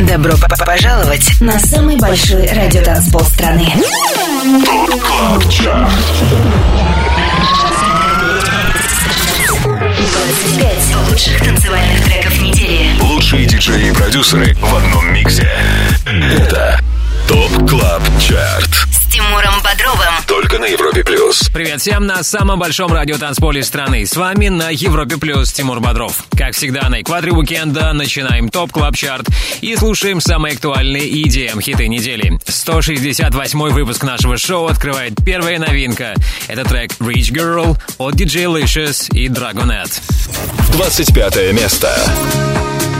Добро 0.00 0.34
пожаловать 0.66 1.40
на 1.40 1.58
самый 1.58 1.96
большой 1.96 2.46
радиотанцпол 2.46 3.22
страны. 3.22 3.72
КЛАБ 4.64 5.44
лучших 11.14 11.38
танцевальных 11.38 12.04
треков 12.04 12.40
недели. 12.42 12.90
Лучшие 13.00 13.46
диджеи 13.46 13.88
и 13.90 13.92
продюсеры 13.92 14.54
в 14.54 14.74
одном 14.74 15.12
миксе. 15.12 15.48
Это 16.04 16.80
ТОП 17.28 17.70
КЛАБ 17.70 18.02
ЧАРТ 18.20 18.86
Тимуром 19.10 19.54
Бодровым. 19.62 20.14
Только 20.26 20.58
на 20.58 20.66
Европе 20.66 21.04
плюс. 21.04 21.48
Привет 21.52 21.80
всем 21.80 22.06
на 22.06 22.22
самом 22.22 22.58
большом 22.58 22.92
радиотанцполе 22.92 23.62
страны. 23.62 24.04
С 24.04 24.16
вами 24.16 24.48
на 24.48 24.70
Европе 24.70 25.16
плюс 25.16 25.52
Тимур 25.52 25.80
Бодров. 25.80 26.24
Как 26.36 26.54
всегда, 26.54 26.88
на 26.88 27.00
экваторе 27.00 27.32
уикенда 27.32 27.92
начинаем 27.92 28.48
топ 28.48 28.72
клаб 28.72 28.96
чарт 28.96 29.26
и 29.60 29.76
слушаем 29.76 30.20
самые 30.20 30.54
актуальные 30.54 31.08
EDM 31.22 31.62
хиты 31.62 31.88
недели. 31.88 32.38
168 32.46 33.58
выпуск 33.70 34.02
нашего 34.02 34.36
шоу 34.36 34.66
открывает 34.66 35.14
первая 35.24 35.58
новинка. 35.58 36.14
Это 36.48 36.64
трек 36.64 36.92
Rich 37.00 37.32
Girl 37.32 37.78
от 37.98 38.14
DJ 38.14 38.52
Licious 38.52 39.10
и 39.14 39.28
Dragonet. 39.28 40.00
25 40.72 41.52
место. 41.52 41.96
на 41.98 42.93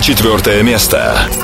24 0.00 0.64
место. 0.64 1.43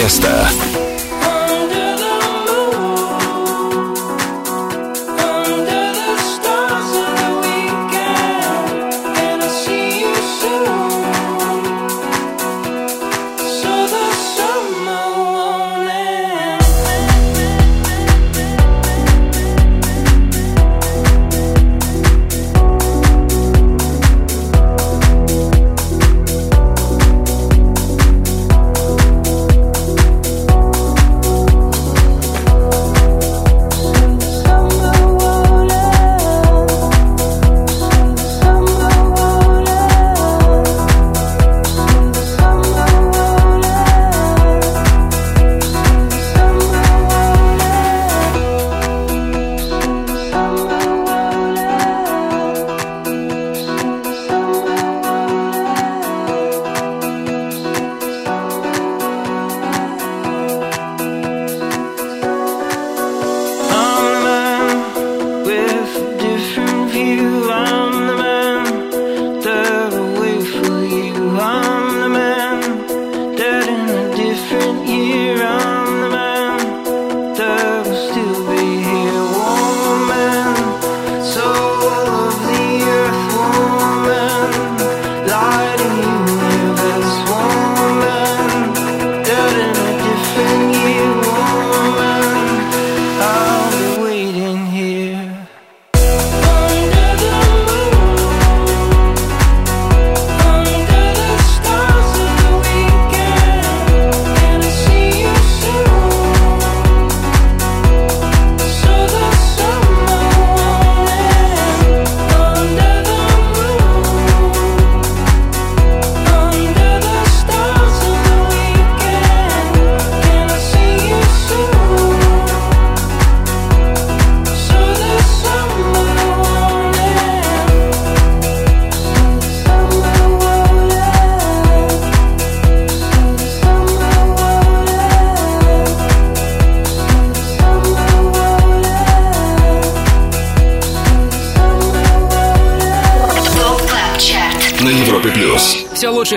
Место. 0.00 0.49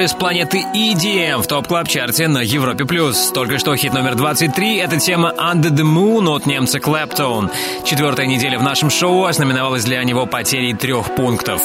Лучшее 0.03 0.07
с 0.07 0.13
планеты 0.13 0.65
EDM 0.74 1.41
в 1.41 1.48
топ 1.48 1.67
клаб 1.67 1.88
чарте 1.88 2.27
на 2.27 2.39
Европе+. 2.39 2.86
плюс. 2.86 3.31
Только 3.33 3.57
что 3.57 3.75
хит 3.75 3.93
номер 3.93 4.15
23— 4.15 4.77
это 4.79 5.00
тема 5.00 5.33
Under 5.38 5.69
the 5.69 5.83
Moon 5.83 6.27
от 6.29 6.45
немца 6.45 6.79
Clapton. 6.79 7.50
Четвертая 7.86 8.25
неделя 8.25 8.60
в 8.60 8.63
нашем 8.63 8.89
шоу 8.89 9.25
ознаменовалась 9.25 9.86
для 9.86 10.03
него 10.03 10.25
потерей 10.25 10.74
трех 10.74 11.15
пунктов. 11.15 11.62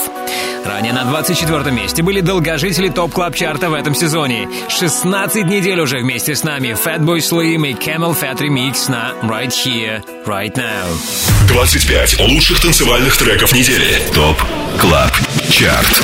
Ранее 0.65 0.93
на 0.93 1.05
24 1.05 1.71
месте 1.73 2.03
были 2.03 2.21
долгожители 2.21 2.89
топ 2.89 3.13
клаб 3.13 3.35
чарта 3.35 3.71
в 3.71 3.75
этом 3.75 3.95
сезоне. 3.95 4.49
16 4.69 5.45
недель 5.47 5.81
уже 5.81 5.99
вместе 5.99 6.35
с 6.35 6.45
нами 6.45 6.77
Fatboy 6.85 7.19
Slim 7.19 7.67
и 7.67 7.73
Camel 7.75 8.17
Fat 8.19 8.39
Remix 8.39 8.89
на 8.89 9.15
Right 9.23 9.51
Here, 9.51 10.03
Right 10.27 10.55
Now. 10.55 11.49
25 11.49 12.21
лучших 12.21 12.61
танцевальных 12.61 13.17
треков 13.17 13.53
недели. 13.53 14.01
ТОП 14.15 14.37
CLUB 14.77 15.13
CHART 15.51 16.03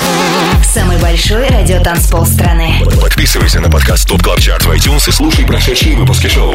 Самый 0.65 0.99
большой 0.99 1.47
радиотанцпол 1.49 2.25
страны. 2.25 2.83
Подписывайся 3.01 3.61
на 3.61 3.69
подкаст 3.71 4.09
TOP 4.09 4.23
CLUB 4.23 4.41
CHART 4.41 4.65
в 4.65 4.71
iTunes 4.71 5.09
и 5.09 5.13
слушай 5.13 5.45
прошедшие 5.45 5.97
выпуски 5.97 6.29
шоу. 6.29 6.55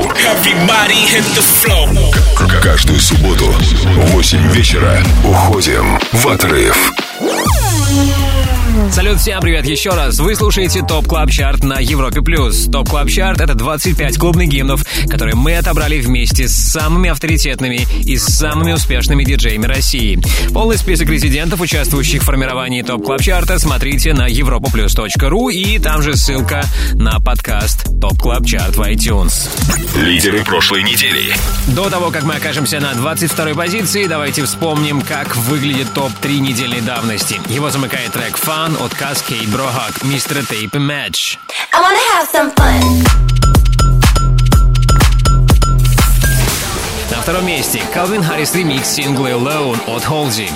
Каждую 2.61 2.99
субботу 2.99 3.45
в 3.45 4.11
8 4.11 4.51
вечера 4.51 5.03
уходим 5.23 5.99
в 6.11 6.27
отрыв. 6.27 6.91
Салют, 8.91 9.19
всем 9.19 9.39
привет 9.41 9.65
еще 9.65 9.91
раз. 9.91 10.19
Вы 10.19 10.35
слушаете 10.35 10.81
TOP 10.81 11.05
Club 11.05 11.29
Chart 11.29 11.63
на 11.63 11.79
Европе+. 11.79 12.21
плюс. 12.21 12.65
TOP 12.71 12.89
Club 12.89 13.09
Chart— 13.09 13.39
это 13.41 13.53
25 13.53 14.17
клубных 14.17 14.49
гимнов, 14.49 14.83
которые 15.07 15.35
мы 15.35 15.57
отобрали 15.57 15.99
вместе 15.99 16.47
с 16.47 16.55
самыми 16.55 17.09
авторитетными 17.09 17.85
и 18.03 18.17
самыми 18.17 18.71
успешными 18.71 19.23
диджеями 19.23 19.67
России. 19.67 20.19
Полный 20.53 20.77
список 20.77 21.09
резидентов, 21.09 21.61
участвующих 21.61 22.23
в 22.23 22.25
формировании 22.25 22.81
TOP 22.81 23.05
Club 23.05 23.21
Chart 23.21 23.49
а, 23.49 23.59
смотрите 23.59 24.13
на 24.13 24.27
europaplus.ru 24.27 25.51
и 25.51 25.77
там 25.77 26.01
же 26.01 26.15
ссылка 26.15 26.63
на 26.93 27.19
подкаст 27.19 27.85
TOP 28.01 28.17
Club 28.17 28.45
Chart 28.45 28.75
в 28.75 28.81
iTunes. 28.81 29.49
Лидеры 29.95 30.43
прошлой 30.43 30.83
недели. 30.83 31.35
До 31.67 31.89
того, 31.89 32.09
как 32.09 32.23
мы 32.23 32.35
окажемся 32.35 32.79
на 32.79 32.93
22 32.93 33.53
позиции, 33.53 34.07
давайте 34.07 34.43
вспомним, 34.45 35.01
как 35.01 35.35
выглядит 35.35 35.93
ТОП-3 35.93 36.39
недельной 36.39 36.81
давности. 36.81 37.39
Его 37.49 37.69
замыкает 37.69 38.11
трек 38.13 38.37
«Fun» 38.69 38.85
от 38.85 38.93
Kaskade, 38.93 39.47
Brohug, 39.47 40.03
Mr. 40.03 40.43
Tape, 40.47 40.79
Madge. 40.79 41.37
I 41.73 41.81
wanna 41.81 41.99
have 42.13 42.27
some 42.31 42.53
fun. 42.55 42.81
На 47.09 47.21
втором 47.21 47.45
месте 47.45 47.81
Calvin 47.93 48.21
Harris 48.21 48.55
ремикс 48.55 48.89
сингла 48.89 49.29
Alone 49.29 49.79
от 49.87 50.03
Halsey. 50.03 50.51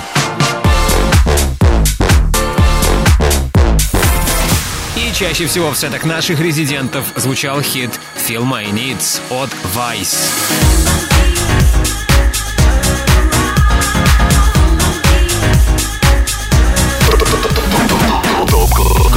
И 4.96 5.12
чаще 5.14 5.46
всего 5.46 5.70
в 5.70 5.76
сетах 5.76 6.04
наших 6.04 6.40
резидентов 6.40 7.04
звучал 7.16 7.60
хит 7.62 7.90
Feel 8.28 8.42
My 8.42 8.70
Needs 8.70 9.20
от 9.30 9.50
Vice. 9.74 11.13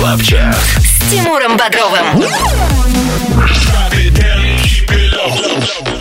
Club 0.07 0.21
С 0.21 1.11
Тимуром 1.11 1.57
Бодровым. 1.57 2.23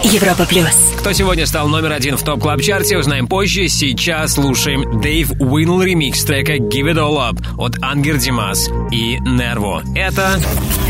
Европа 0.04 0.46
плюс. 0.46 0.94
Кто 1.00 1.12
сегодня 1.12 1.44
стал 1.44 1.66
номер 1.66 1.90
один 1.90 2.16
в 2.16 2.22
топ 2.22 2.40
клаб 2.40 2.60
чарте, 2.60 2.98
узнаем 2.98 3.26
позже. 3.26 3.66
Сейчас 3.66 4.34
слушаем 4.34 5.00
Дэйв 5.00 5.32
Уинл 5.40 5.82
ремикс 5.82 6.22
трека 6.22 6.54
Give 6.54 6.92
It 6.92 6.98
All 6.98 7.16
Up 7.16 7.44
от 7.58 7.82
Ангер 7.82 8.18
Димас 8.18 8.68
и 8.92 9.18
Нерво. 9.18 9.82
Это 9.96 10.38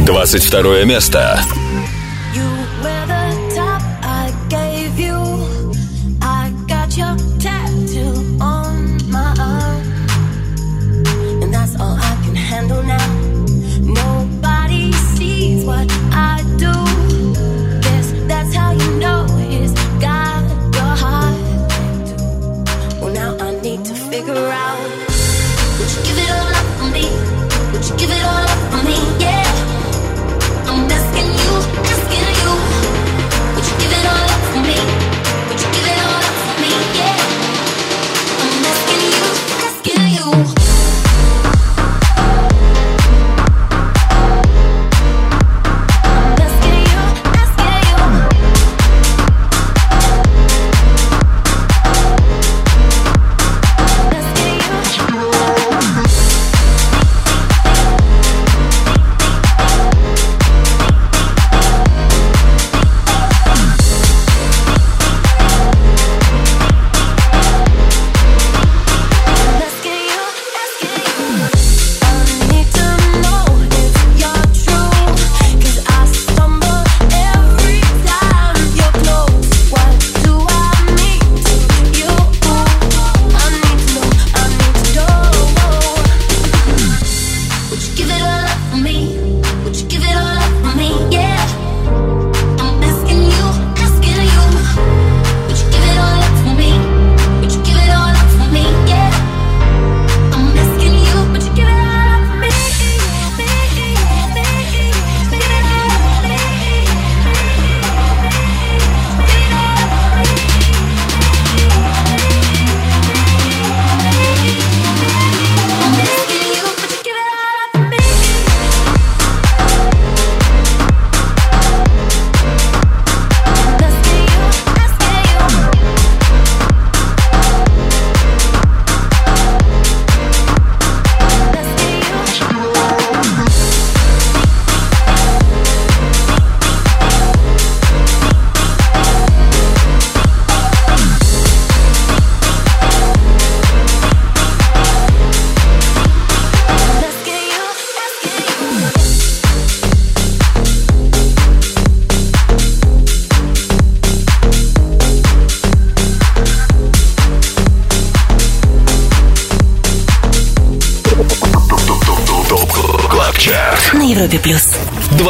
22 0.00 0.84
место. 0.84 1.40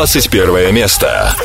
21 0.06 0.72
место. 0.72 1.36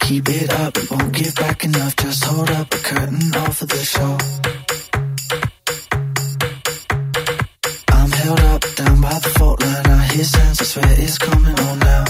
Keep 0.00 0.28
it 0.28 0.52
up, 0.52 0.76
it 0.76 0.90
won't 0.90 1.12
give 1.12 1.34
back 1.36 1.64
enough. 1.64 1.96
Just 1.96 2.24
hold 2.24 2.50
up 2.50 2.74
a 2.74 2.76
curtain 2.76 3.34
off 3.36 3.62
of 3.62 3.68
the 3.68 3.82
show. 3.82 4.18
I'm 7.88 8.10
held 8.10 8.40
up 8.40 8.62
down 8.76 9.00
by 9.00 9.18
the 9.20 9.30
fault 9.38 9.62
line. 9.62 9.86
I 9.86 10.04
hear 10.12 10.24
sounds, 10.24 10.60
I 10.60 10.64
swear 10.64 10.94
it's 10.98 11.16
coming 11.18 11.58
on 11.58 11.78
now. 11.78 12.04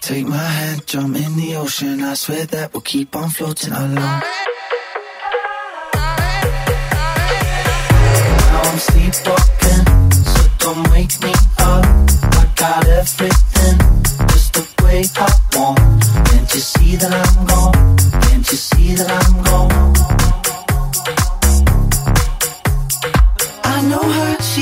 Take 0.00 0.26
my 0.26 0.38
hand, 0.38 0.86
jump 0.86 1.16
in 1.16 1.36
the 1.36 1.56
ocean. 1.56 2.02
I 2.02 2.14
swear 2.14 2.46
that 2.46 2.72
we'll 2.72 2.80
keep 2.80 3.14
on 3.14 3.28
floating 3.28 3.72
along. 3.72 3.93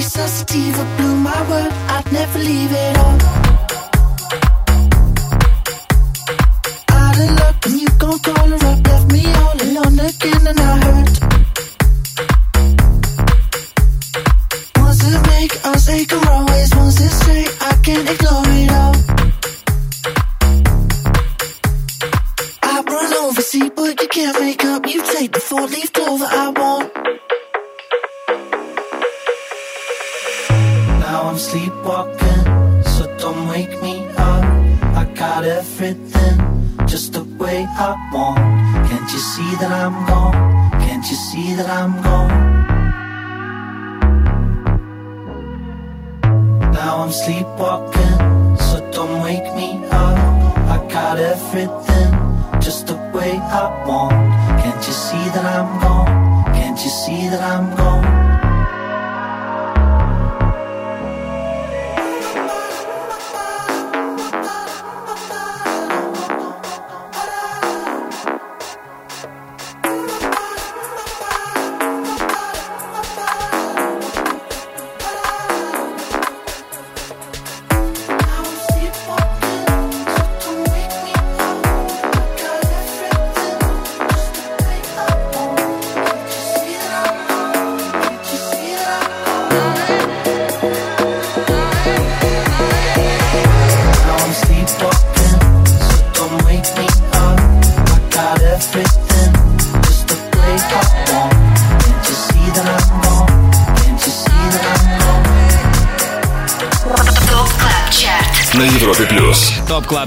she's 0.03 0.13
sensitive, 0.13 0.75
blew 0.97 1.15
my 1.15 1.49
word. 1.49 1.71
I'd 1.87 2.11
never 2.11 2.39
leave 2.39 2.71
it 2.71 2.97
all. 2.97 3.62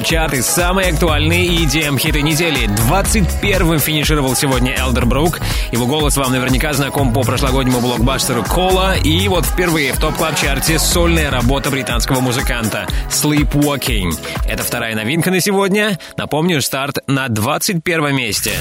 Chart 0.06 0.34
и 0.34 0.40
самые 0.40 0.92
актуальные 0.92 1.48
EDM 1.48 1.98
хиты 1.98 2.22
недели. 2.22 2.68
21-м 2.68 3.80
финишировал 3.80 4.36
сегодня 4.36 4.72
Elderbrook. 4.78 5.40
Его 5.72 5.86
голос 5.86 6.16
вам 6.16 6.30
наверняка 6.30 6.72
знаком 6.74 7.12
по 7.12 7.22
прошлогоднему 7.22 7.80
блокбастеру 7.80 8.44
Cola. 8.44 8.94
И 9.02 9.26
вот 9.26 9.44
впервые 9.44 9.92
в 9.94 9.98
Top 9.98 10.14
Club 10.14 10.36
Chart 10.36 10.71
е 10.71 10.78
сольная 10.78 11.28
работа 11.28 11.70
британского 11.70 12.20
музыканта 12.20 12.86
Sleepwalking. 13.10 14.12
Это 14.48 14.62
вторая 14.62 14.94
новинка 14.94 15.30
на 15.30 15.40
сегодня. 15.40 15.98
Напомню, 16.16 16.62
старт 16.62 16.98
на 17.06 17.28
21 17.28 18.14
месте. 18.14 18.52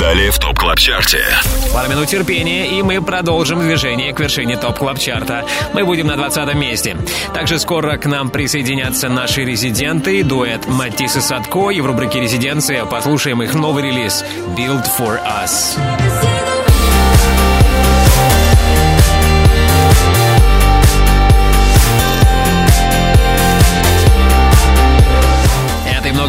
Далее 0.00 0.30
в 0.30 0.38
TOP 0.38 0.58
Club 0.58 0.78
Chart 0.78 1.11
е. 1.11 1.24
Пару 1.72 1.90
минут 1.90 2.08
терпения, 2.08 2.66
и 2.66 2.82
мы 2.82 3.02
продолжим 3.02 3.60
движение 3.60 4.12
к 4.12 4.20
вершине 4.20 4.56
TOP 4.56 4.78
Club 4.78 4.98
Chart 4.98 5.31
а. 5.31 5.44
Мы 5.72 5.84
будем 5.84 6.06
на 6.06 6.16
20 6.16 6.54
месте. 6.54 6.96
Также 7.34 7.58
скоро 7.58 7.96
к 7.96 8.06
нам 8.06 8.30
присоединятся 8.30 9.08
наши 9.08 9.44
резиденты, 9.44 10.22
дуэт 10.22 10.66
Матис 10.66 11.16
и 11.16 11.20
Садко, 11.20 11.70
и 11.70 11.80
в 11.80 11.86
рубрике 11.86 12.20
«Резиденция» 12.20 12.84
послушаем 12.84 13.42
их 13.42 13.54
новый 13.54 13.82
релиз 13.82 14.24
«Built 14.56 14.86
for 14.98 15.20
Us». 15.24 15.76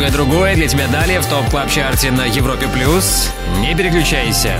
Многое 0.07 0.25
другое 0.25 0.55
для 0.55 0.67
тебя 0.69 0.87
далее 0.87 1.19
в 1.19 1.25
TOP 1.25 1.49
Club 1.49 1.69
Chart 1.69 2.04
е 2.04 2.12
на 2.11 2.25
Европе+. 2.25 2.65
плюс. 2.69 3.29
Не 3.57 3.75
переключайся. 3.75 4.57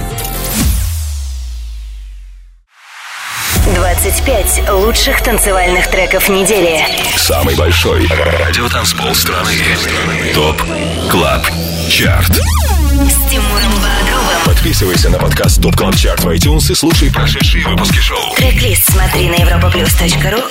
25 3.74 4.70
лучших 4.72 5.24
танцевальных 5.24 5.88
треков 5.88 6.28
недели. 6.28 6.82
Самый 7.16 7.56
большой 7.56 8.08
радиотанцпол 8.08 9.16
страны. 9.16 9.54
TOP 10.34 10.62
Club 11.10 11.48
Chart. 11.90 12.32
С 12.32 13.30
Тимуром 13.30 13.72
Бодровым. 13.76 14.42
Подписывайся 14.46 15.10
на 15.10 15.18
подкаст 15.18 15.62
TOP 15.62 15.78
Club 15.78 15.96
Chart 15.96 16.26
в 16.26 16.28
iTunes 16.28 16.70
и 16.72 16.76
слушай 16.76 17.10
прошедшие 17.10 17.66
выпуски 17.66 18.00
шоу. 18.00 18.36
Трек-лист 18.36 18.92
смотри 18.92 19.30
на 19.30 19.36
europaplus.ru 19.36 20.42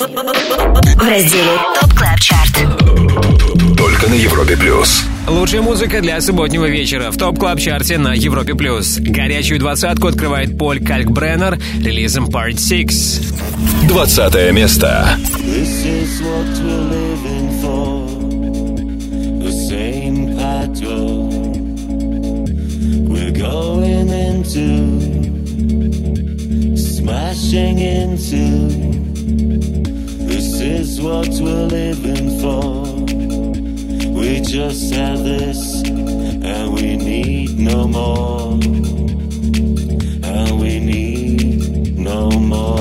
в 0.95 1.09
разделе 1.09 1.59
TOP 1.81 1.93
Club 1.93 2.19
Chart. 2.19 3.76
Только 3.99 4.11
на 4.11 4.15
Европе 4.15 4.59
плюс. 4.59 5.05
Лучшая 5.27 5.63
музыка 5.63 6.03
для 6.03 6.21
субботнего 6.21 6.67
вечера 6.67 7.11
в 7.11 7.17
Top 7.17 7.39
Club 7.39 7.59
Chart 7.59 7.90
е 7.90 7.97
на 7.97 8.13
Европе+. 8.13 8.55
плюс. 8.55 8.99
Горячую 8.99 9.59
двадцатку 9.59 10.09
открывает 10.09 10.59
Paul 10.59 10.85
Kalkbrenner 10.85 11.59
релизом 11.81 12.27
Part 12.27 12.59
6. 12.61 13.89
Двадцатое 13.89 14.53
место. 14.53 15.19
This 15.39 15.87
is 15.87 16.21
what 16.21 16.45
we're 16.63 16.91
living 16.91 17.49
for. 17.63 18.07
The 19.43 19.53
same 19.67 20.37
pattern 20.37 21.31
we're 23.09 23.33
going 23.33 24.11
into, 24.11 24.93
smashing 26.77 27.79
into. 27.79 28.69
This 30.29 30.61
is 30.61 31.01
what 31.01 31.29
we're 31.41 31.69
living 31.69 32.39
for. 32.43 32.86
We 34.17 34.41
just 34.41 34.95
have 34.95 35.23
this, 35.23 35.83
and 35.85 36.73
we 36.75 36.97
need 36.97 37.59
no 37.59 37.87
more. 37.87 38.53
And 40.25 40.61
we 40.61 40.81
need 40.81 41.99
no 41.99 42.31
more. 42.31 42.76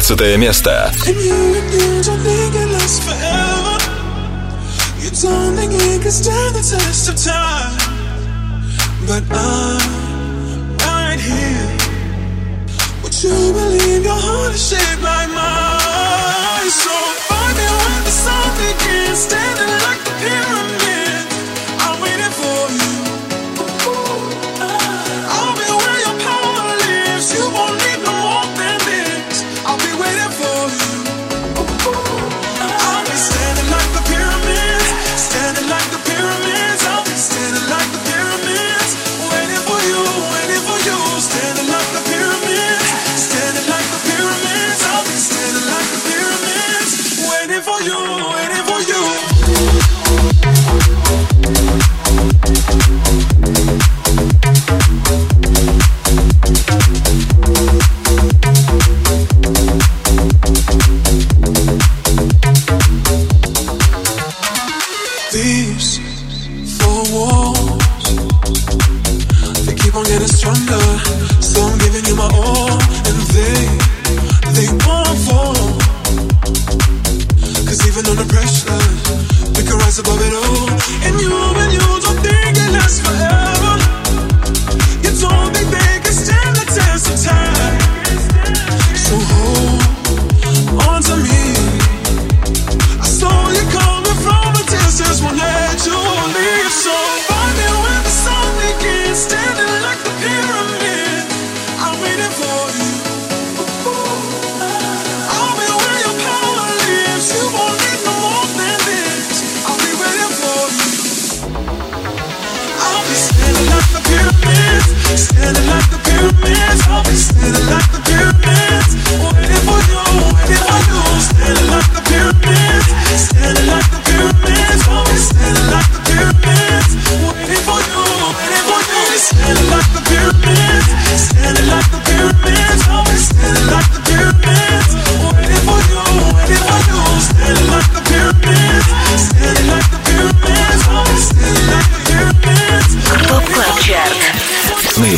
15 0.00 0.38
место. 0.38 0.90
But 9.06 9.22
I'm 9.30 10.76
right 10.78 11.20
here. 11.20 11.76
Would 13.02 13.14
you 13.22 13.52
believe 13.52 14.04
your 14.04 14.14
heart 14.14 14.52
is 14.54 14.68
shaped 14.68 15.02
like 15.02 15.28
mine? 15.28 15.65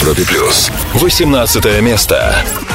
Европе 0.09 0.25
плюс. 0.25 0.71
18 0.94 1.83
место. 1.83 2.67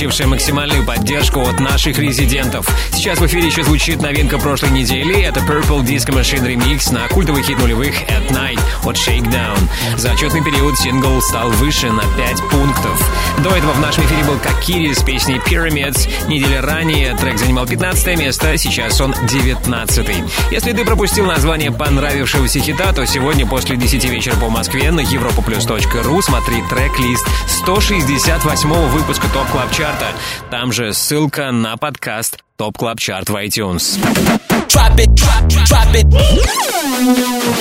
Получившие 0.00 0.28
максимальную 0.28 0.82
поддержку 0.82 1.42
от 1.42 1.60
наших 1.60 1.98
резидентов. 1.98 2.66
Сейчас 2.90 3.18
в 3.18 3.26
эфире 3.26 3.48
еще 3.48 3.62
звучит 3.64 4.00
новинка 4.00 4.38
прошлой 4.38 4.70
недели. 4.70 5.20
Это 5.20 5.40
Purple 5.40 5.82
Disco 5.82 6.18
Machine 6.18 6.46
Remix 6.46 6.90
на 6.90 7.06
культовый 7.08 7.42
хит 7.42 7.58
нулевых 7.58 7.94
At 8.04 8.30
Night 8.30 8.58
от 8.82 8.96
Shakedown. 8.96 9.58
За 9.98 10.12
отчетный 10.12 10.42
период 10.42 10.78
сингл 10.78 11.20
стал 11.20 11.50
выше 11.50 11.92
на 11.92 12.00
5 12.16 12.48
пунктов. 12.50 13.10
До 13.42 13.56
этого 13.56 13.72
в 13.72 13.80
нашем 13.80 14.04
эфире 14.04 14.22
был 14.24 14.38
Кокири 14.38 14.92
с 14.92 15.02
песней 15.02 15.38
Pyramids. 15.38 16.10
Неделя 16.28 16.60
ранее 16.60 17.16
трек 17.16 17.38
занимал 17.38 17.66
15 17.66 18.18
место, 18.18 18.58
сейчас 18.58 19.00
он 19.00 19.14
19 19.28 20.50
Если 20.50 20.72
ты 20.72 20.84
пропустил 20.84 21.24
название 21.24 21.72
понравившегося 21.72 22.60
хита, 22.60 22.92
то 22.92 23.06
сегодня 23.06 23.46
после 23.46 23.76
10 23.76 24.04
вечера 24.04 24.36
по 24.36 24.50
Москве 24.50 24.90
на 24.90 25.00
europoplus.ru 25.00 26.20
смотри 26.20 26.62
трек-лист 26.68 27.26
168 27.62 28.72
выпуска 28.88 29.26
TOP 29.28 29.48
Club 29.48 29.72
Chart 29.72 29.98
а. 29.98 30.08
Там 30.50 30.70
же 30.70 30.92
ссылка 30.92 31.50
на 31.50 31.78
подкаст 31.78 32.40
TOP 32.56 32.76
Club 32.76 33.00
Chart 33.00 33.30
в 33.30 33.36
iTunes. 33.36 33.98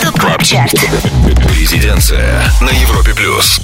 TOP 0.04 0.19
Club 0.19 0.43
Chart. 0.43 0.74
Резиденция 1.58 2.44
на 2.60 2.70
Европе 2.70 3.13
плюс. 3.15 3.62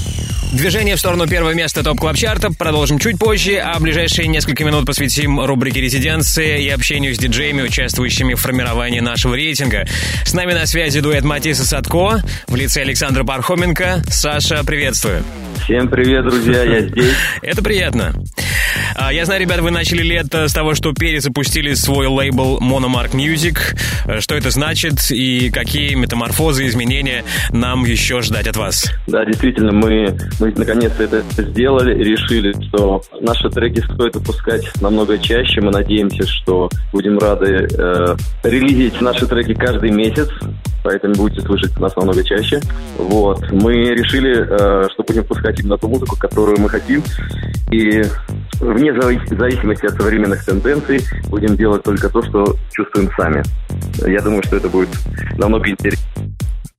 Движение 0.55 0.95
в 0.95 0.99
сторону 0.99 1.27
первого 1.27 1.53
места 1.53 1.83
TOP 1.83 1.99
Club 1.99 2.15
Chart 2.15 2.43
а 2.43 2.49
продолжим 2.49 2.97
чуть 2.97 3.19
позже, 3.19 3.57
а 3.57 3.77
ближайшие 3.77 4.29
несколько 4.29 4.63
минут 4.63 4.85
посвятим 4.85 5.41
рубрике 5.41 5.81
«Резиденция» 5.81 6.59
и 6.59 6.69
общению 6.69 7.13
с 7.13 7.17
диджеями, 7.17 7.61
участвующими 7.61 8.35
в 8.35 8.39
формировании 8.39 9.01
нашего 9.01 9.35
рейтинга. 9.35 9.85
С 10.23 10.33
нами 10.33 10.53
на 10.53 10.65
связи 10.65 11.01
дуэт 11.01 11.25
Matisse 11.25 11.65
Sadko 11.65 12.23
в 12.47 12.55
лице 12.55 12.83
Александра 12.83 13.25
Пархоменко. 13.25 14.01
Саша, 14.07 14.63
приветствую. 14.63 15.23
Всем 15.65 15.89
привет, 15.89 16.23
друзья, 16.23 16.63
я 16.63 16.81
здесь. 16.81 17.13
Это 17.41 17.61
приятно. 17.61 18.13
А, 18.97 19.11
Я 19.11 19.25
знаю, 19.25 19.41
ребята, 19.41 19.61
вы 19.61 19.71
начали 19.71 20.01
лето 20.01 20.47
с 20.47 20.53
того, 20.53 20.73
что 20.73 20.93
перезапустили 20.93 21.73
свой 21.73 22.07
лейбл 22.07 22.59
Monomark 22.61 23.11
Music. 23.11 23.57
Э, 24.05 24.21
Что 24.21 24.35
это 24.35 24.51
значит 24.51 25.11
и 25.11 25.49
какие 25.51 25.95
метаморфозы, 25.95 26.65
изменения 26.67 27.23
нам 27.51 27.83
еще 27.83 28.21
ждать 28.21 28.47
от 28.47 28.55
вас? 28.55 28.89
Да, 29.07 29.25
действительно, 29.25 29.73
мы, 29.73 30.17
мы 30.39 30.53
наконец-то 30.55 31.03
это 31.03 31.23
сделали 31.37 31.99
и 31.99 32.03
решили, 32.03 32.53
что 32.69 33.01
наши 33.19 33.49
треки 33.49 33.81
стоит 33.93 34.15
выпускать 34.15 34.63
намного 34.81 35.17
чаще. 35.17 35.59
Мы 35.61 35.71
надеемся, 35.71 36.25
что 36.25 36.69
будем 36.93 37.17
рады 37.19 37.67
э, 37.77 38.15
релизить 38.43 39.01
наши 39.01 39.25
треки 39.27 39.53
каждый 39.53 39.91
месяц, 39.91 40.29
поэтому 40.83 41.15
будете 41.15 41.41
слышать 41.41 41.77
нас 41.79 41.93
намного 41.97 42.23
чаще. 42.23 42.61
Вот. 42.97 43.51
Мы 43.51 43.73
решили, 43.73 44.37
э, 44.39 44.87
что 44.93 45.03
будем 45.03 45.23
выпускать 45.23 45.59
именно 45.59 45.77
ту 45.77 45.89
музыку, 45.89 46.15
которую 46.17 46.59
мы 46.61 46.69
хотим. 46.69 47.03
И 47.71 48.03
вне 48.59 48.91
зави- 48.91 49.37
зависимости 49.37 49.85
от 49.85 49.93
современных 49.95 50.43
тенденций 50.45 51.01
будем 51.29 51.55
делать 51.55 51.83
только 51.83 52.09
то, 52.09 52.21
что 52.23 52.55
чувствуем 52.71 53.09
сами. 53.17 53.43
Я 54.05 54.21
думаю, 54.21 54.43
что 54.43 54.57
это 54.57 54.69
будет 54.69 54.89
намного 55.37 55.69
интереснее. 55.69 56.05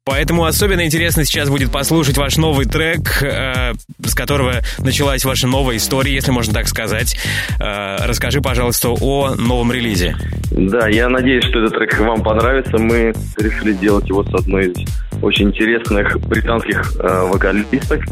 Поэтому 0.07 0.45
особенно 0.45 0.87
интересно 0.87 1.25
сейчас 1.25 1.51
будет 1.51 1.73
послушать 1.73 2.17
ваш 2.17 2.37
новый 2.37 2.65
трек, 2.65 3.21
э, 3.25 3.73
с 4.05 4.15
которого 4.15 4.61
началась 4.79 5.25
ваша 5.25 5.49
новая 5.49 5.79
история, 5.79 6.15
если 6.15 6.31
можно 6.31 6.55
так 6.55 6.69
сказать. 6.69 7.19
Э, 7.59 7.97
расскажи, 8.07 8.41
пожалуйста, 8.41 8.91
о 8.91 9.35
новом 9.35 9.73
релизе. 9.73 10.15
Да, 10.53 10.87
я 10.87 11.09
надеюсь, 11.09 11.45
что 11.47 11.59
этот 11.59 11.75
трек 11.75 11.99
вам 11.99 12.23
понравится. 12.23 12.79
Мы 12.79 13.13
решили 13.37 13.73
сделать 13.73 14.09
его 14.09 14.23
с 14.23 14.33
одной 14.33 14.67
из 14.67 14.77
очень 15.23 15.49
интересных 15.49 16.21
британских 16.21 16.93
э, 17.01 17.29
вокалисток. 17.33 18.05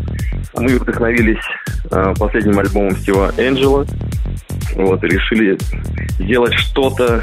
Мы 0.55 0.77
вдохновились 0.77 1.45
э, 1.93 2.15
последним 2.19 2.59
альбомом 2.59 2.97
Стива 2.97 3.33
Энджела. 3.39 3.87
Вот, 4.75 5.01
решили 5.05 5.57
сделать 6.19 6.55
что-то, 6.55 7.23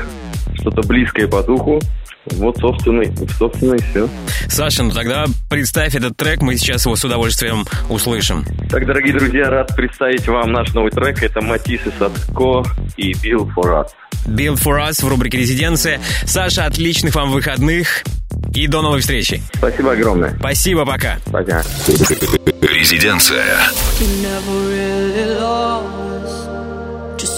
что-то 0.55 0.81
близкое 0.87 1.27
по 1.27 1.43
духу. 1.43 1.81
Вот, 2.25 2.57
собственно, 2.57 3.03
собственно, 3.37 3.73
и 3.75 3.79
все. 3.79 4.07
Саша, 4.47 4.83
ну 4.83 4.91
тогда 4.91 5.25
представь 5.49 5.95
этот 5.95 6.15
трек, 6.15 6.41
мы 6.41 6.55
сейчас 6.55 6.85
его 6.85 6.95
с 6.95 7.03
удовольствием 7.03 7.65
услышим. 7.89 8.45
Так, 8.69 8.85
дорогие 8.85 9.13
друзья, 9.13 9.49
рад 9.49 9.75
представить 9.75 10.27
вам 10.27 10.51
наш 10.51 10.73
новый 10.73 10.91
трек. 10.91 11.23
Это 11.23 11.41
Матис 11.41 11.81
и 11.85 11.91
Садко 11.97 12.63
и 12.97 13.13
Bill 13.13 13.49
for 13.55 13.83
Us. 13.83 13.87
Build 14.27 14.61
for 14.63 14.77
Us 14.87 15.03
в 15.03 15.07
рубрике 15.07 15.39
«Резиденция». 15.39 15.99
Саша, 16.25 16.65
отличных 16.65 17.15
вам 17.15 17.31
выходных 17.31 18.03
и 18.53 18.67
до 18.67 18.81
новой 18.81 18.99
встречи. 18.99 19.41
Спасибо 19.55 19.93
огромное. 19.93 20.35
Спасибо, 20.37 20.85
пока. 20.85 21.17
Пока. 21.31 21.63
Резиденция. 22.61 23.57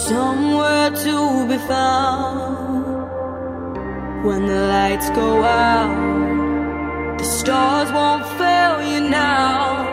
Somewhere 0.06 0.90
to 1.02 1.48
be 1.48 1.58
found. 1.66 2.63
When 4.24 4.46
the 4.46 4.68
lights 4.68 5.10
go 5.10 5.42
out, 5.42 7.18
the 7.18 7.24
stars 7.24 7.92
won't 7.92 8.26
fail 8.38 8.80
you 8.82 9.10
now. 9.10 9.84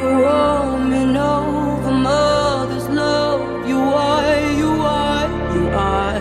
The 0.00 0.10
woman 0.24 1.16
a 1.16 1.92
mother's 1.92 2.88
love, 2.88 3.68
you 3.68 3.78
are, 3.78 4.40
you 4.60 4.72
are, 4.82 5.28
you 5.54 5.68
are. 5.68 6.18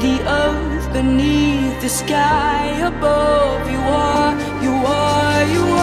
The 0.00 0.16
earth 0.42 0.92
beneath 0.92 1.80
the 1.82 1.88
sky 1.88 2.64
above, 2.90 3.70
you 3.70 3.78
are, 3.78 4.34
you 4.60 4.74
are, 4.74 5.44
you 5.54 5.62
are. 5.62 5.77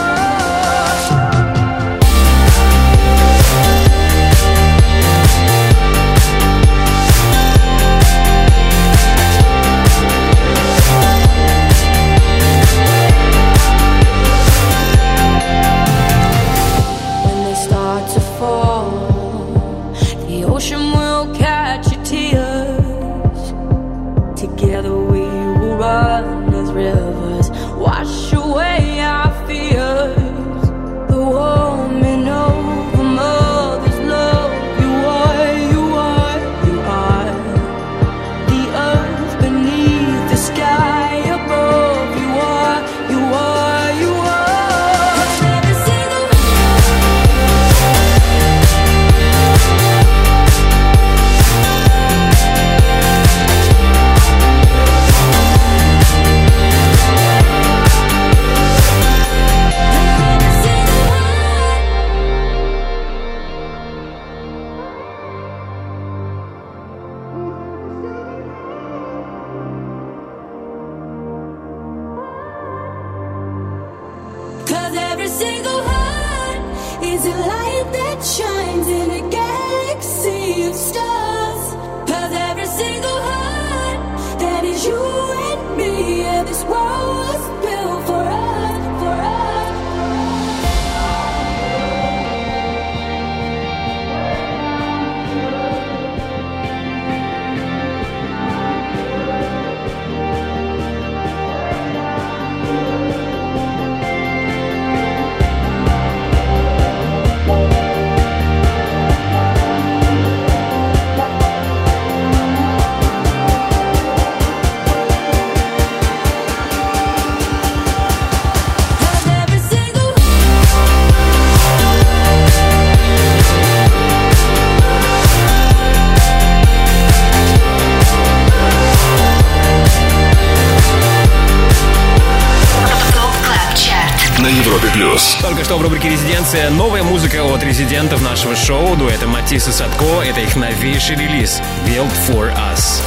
Что 135.65 135.77
в 135.79 135.81
рубрике 135.81 136.09
«Резиденция» 136.09 136.69
новая 136.69 137.01
музыка 137.01 137.43
от 137.43 137.63
резидентов 137.63 138.21
нашего 138.21 138.55
шоу, 138.55 138.95
дуэта 138.95 139.25
Matisse & 139.25 139.71
Sadko. 139.71 140.21
Это 140.23 140.39
их 140.39 140.55
новейший 140.55 141.15
релиз 141.15 141.59
«Built 141.87 142.11
for 142.27 142.55
Us». 142.55 143.01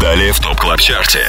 Далее 0.00 0.32
в 0.32 0.40
Top 0.40 0.56
Club 0.56 0.80
Chart 0.80 1.11
е. 1.11 1.24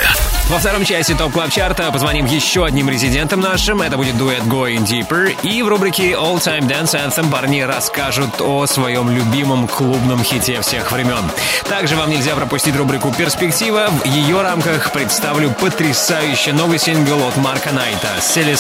Во 0.50 0.58
втором 0.58 0.84
части 0.84 1.14
Top 1.14 1.34
Club 1.34 1.52
Chart 1.52 1.85
а 1.85 1.92
позвоним 1.92 2.26
еще 2.26 2.66
одним 2.66 2.90
резидентам 2.90 3.42
нашим. 3.42 3.84
Это 3.84 3.96
будет 3.96 4.18
дуэт 4.18 4.42
Going 4.42 4.88
Deeper. 4.88 5.38
И 5.44 5.62
в 5.62 5.68
рубрике 5.68 6.14
All 6.14 6.38
Time 6.38 6.68
Dance 6.68 6.96
Anthem 6.96 7.30
парни 7.30 7.62
расскажут 7.62 8.42
о 8.42 8.66
своем 8.66 9.12
любимом 9.12 9.68
клубном 9.68 10.24
хите 10.24 10.62
всех 10.62 10.92
времен. 10.92 11.30
Также 11.70 11.96
вам 11.96 12.10
нельзя 12.10 12.34
пропустить 12.36 12.76
рубрику 12.76 13.14
«Перспектива». 13.14 13.90
В 14.04 14.06
ее 14.08 14.42
рамках 14.42 14.92
представлю 14.92 15.52
потрясающий 15.52 16.54
новый 16.54 16.80
сингл 16.80 17.24
от 17.28 17.38
Марка 17.38 17.72
Найта 17.72 18.10
«Silly 18.20 18.56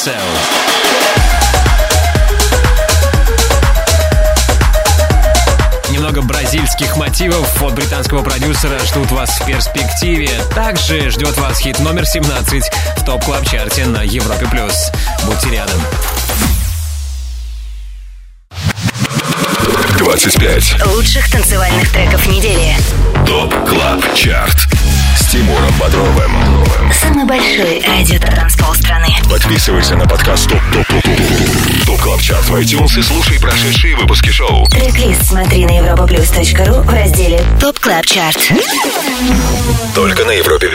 Cell». 6.05 6.15
Немного 6.15 6.21
бразильских 6.21 6.97
мотивов 6.97 7.63
от 7.63 7.73
британского 7.73 8.21
продюсера 8.21 8.77
ждут 8.85 9.11
вас 9.11 9.39
в 9.39 9.45
перспективе. 9.47 10.29
Также 10.53 11.09
ждет 11.09 11.35
вас 11.39 11.57
хит 11.57 11.79
номер 11.79 12.05
17 12.05 12.71
в 12.97 13.03
Top 13.03 13.25
Club 13.25 13.43
Chart 13.43 13.80
е 13.80 13.87
на 13.87 14.03
Европе+. 14.03 14.45
плюс. 14.45 14.91
Будьте 15.25 15.49
рядом. 15.49 15.81
25. 20.15 20.85
Лучших 20.93 21.29
танцевальных 21.29 21.91
треков 21.91 22.25
недели. 22.27 22.73
Top 23.27 23.53
Club 23.67 24.01
Chart. 24.15 24.55
С 25.19 25.27
Тимуром 25.27 25.73
Бодровым. 25.77 26.31
Самый 26.93 27.25
большой 27.25 27.83
радиотанцпол 27.85 28.73
страны. 28.75 29.09
Подписывайся 29.29 29.97
на 29.97 30.07
подкаст 30.07 30.47
Top 30.47 30.61
Top 30.71 30.87
Top 30.87 31.03
Top 31.03 31.85
Top 31.85 31.99
Club 31.99 32.21
Chart 32.21 32.45
в 32.45 32.55
iTunes 32.55 32.97
и 32.97 33.01
слушай 33.01 33.41
прошедшие 33.41 33.97
выпуски 33.97 34.29
шоу. 34.29 34.65
Трек-лист 34.67 35.25
смотри 35.25 35.65
на 35.65 35.79
europaplus.ru 35.79 36.83
в 36.83 36.89
разделе 36.93 37.43
Top 37.59 37.77
Club 37.79 38.05
Chart. 38.05 38.53
Только 39.93 40.23
на 40.23 40.31
Европе 40.31 40.69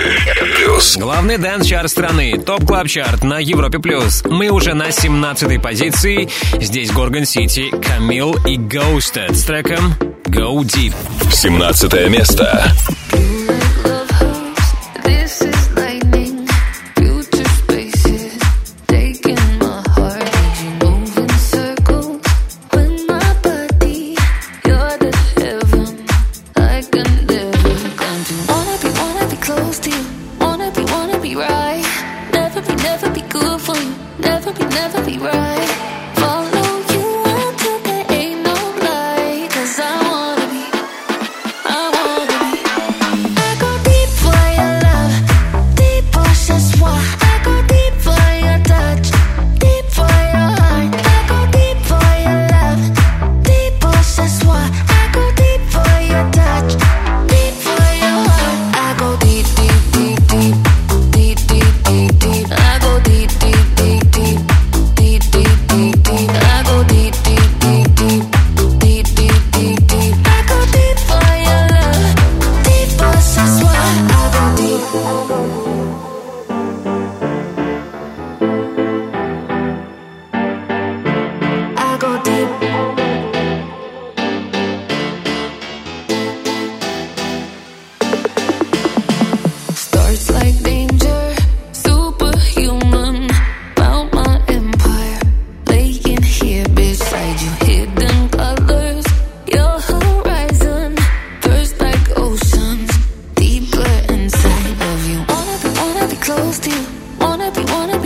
плюс. 0.56 0.96
Главный 0.96 1.36
дэнс-чарт 1.36 1.90
страны, 1.90 2.38
Top 2.38 2.66
Club 2.66 2.88
Chart 2.88 3.22
на 3.22 3.38
Европе+. 3.38 3.78
плюс. 3.78 4.22
Мы 4.24 4.48
уже 4.48 4.74
на 4.74 4.88
17-й 4.88 5.58
позиции. 5.58 6.28
Здесь 6.60 6.90
Gorgon 6.90 7.24
City, 7.26 7.70
Kamille 7.70 8.34
и 8.46 8.56
Ghosted 8.56 9.29
с 9.32 9.44
треком 9.44 9.94
Go 10.24 10.58
Deep. 10.62 10.94
17 11.30 12.08
место. 12.08 12.72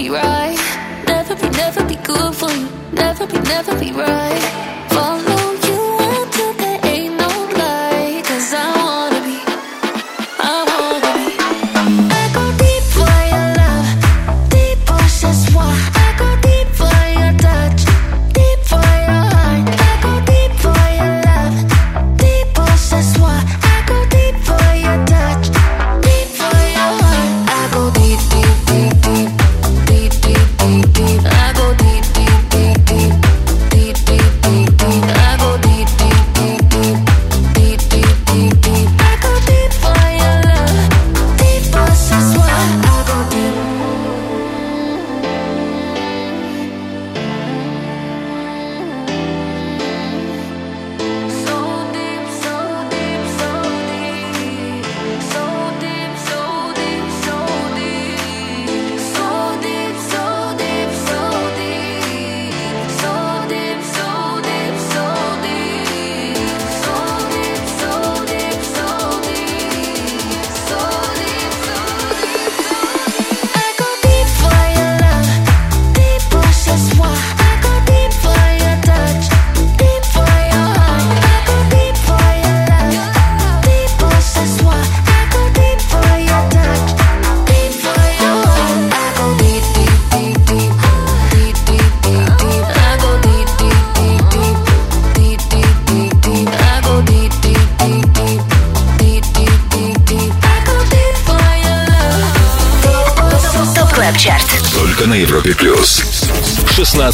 right. 0.09 0.59
Never 1.07 1.35
be, 1.37 1.49
never 1.51 1.85
be 1.85 1.97
good 1.97 2.35
for 2.35 2.51
you. 2.51 2.69
Never 2.93 3.27
be, 3.27 3.39
never 3.41 3.79
be 3.79 3.93
right. 3.93 4.64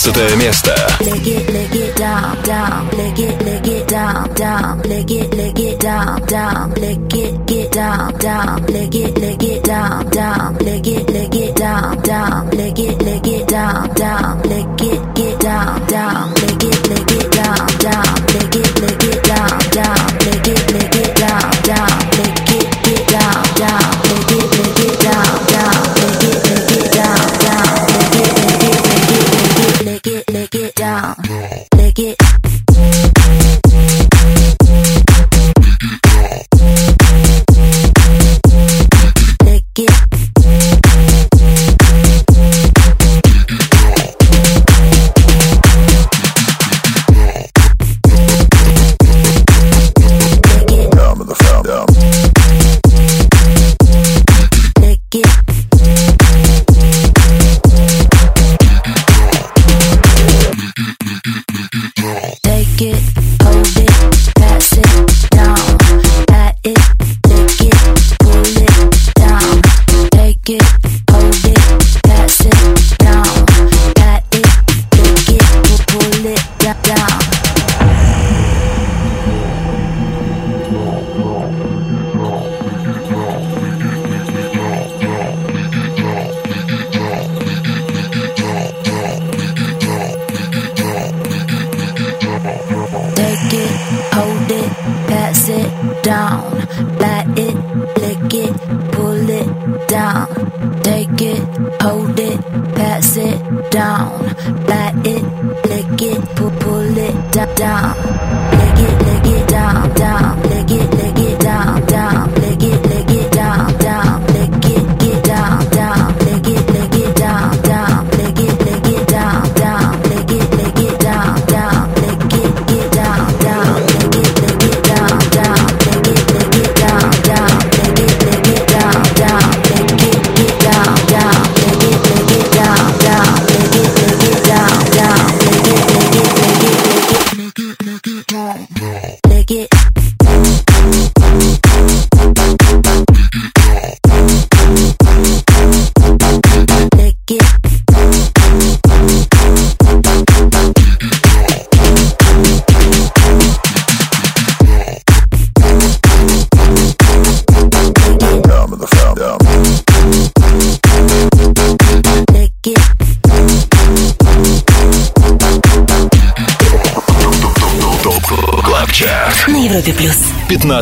16 0.02 0.36
место. 0.36 0.59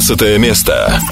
15 0.08 0.38
место. 0.38 1.02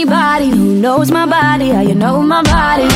Anybody 0.00 0.48
who 0.48 0.80
knows 0.80 1.10
my 1.10 1.26
body, 1.26 1.68
how 1.68 1.82
you 1.82 1.94
know 1.94 2.22
my 2.22 2.42
body. 2.42 2.88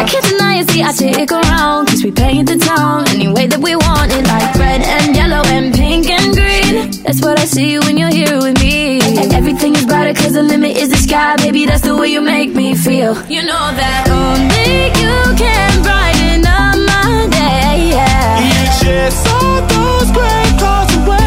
I 0.00 0.04
can't 0.04 0.24
deny 0.26 0.58
it, 0.60 0.68
see, 0.68 0.82
I 0.82 0.92
stick 0.92 1.32
around, 1.32 1.86
cause 1.86 2.04
we 2.04 2.10
paint 2.10 2.50
the 2.50 2.58
town 2.58 3.08
any 3.08 3.28
way 3.32 3.46
that 3.46 3.60
we 3.60 3.74
want 3.76 4.12
it, 4.12 4.26
like 4.26 4.54
red 4.56 4.82
and 4.82 5.16
yellow 5.16 5.42
and 5.46 5.72
pink 5.72 6.10
and 6.10 6.34
green. 6.36 7.02
That's 7.02 7.22
what 7.22 7.38
I 7.38 7.46
see 7.46 7.78
when 7.78 7.96
you're 7.96 8.12
here 8.12 8.36
with 8.36 8.60
me. 8.60 9.00
And 9.00 9.32
everything 9.32 9.74
is 9.74 9.86
brighter, 9.86 10.12
cause 10.12 10.34
the 10.34 10.42
limit 10.42 10.76
is 10.76 10.90
the 10.90 10.98
sky, 10.98 11.36
baby, 11.36 11.64
that's 11.64 11.80
the 11.80 11.96
way 11.96 12.08
you 12.08 12.20
make 12.20 12.54
me 12.54 12.74
feel. 12.74 13.16
You 13.26 13.40
know 13.40 13.66
that 13.80 14.04
only 14.12 14.92
you 15.00 15.16
can 15.40 15.72
brighten 15.80 16.44
up 16.44 16.76
my 16.76 17.24
day, 17.32 17.96
yeah. 17.96 18.36
You 18.52 18.62
chase 18.84 19.20
all 19.32 19.64
those 19.64 20.12
gray 20.12 20.44
clouds 20.60 20.92
away. 20.92 21.24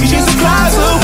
You 0.00 0.08
chase 0.08 0.24
the 0.24 0.36
clouds 0.40 0.74
away. 0.76 0.99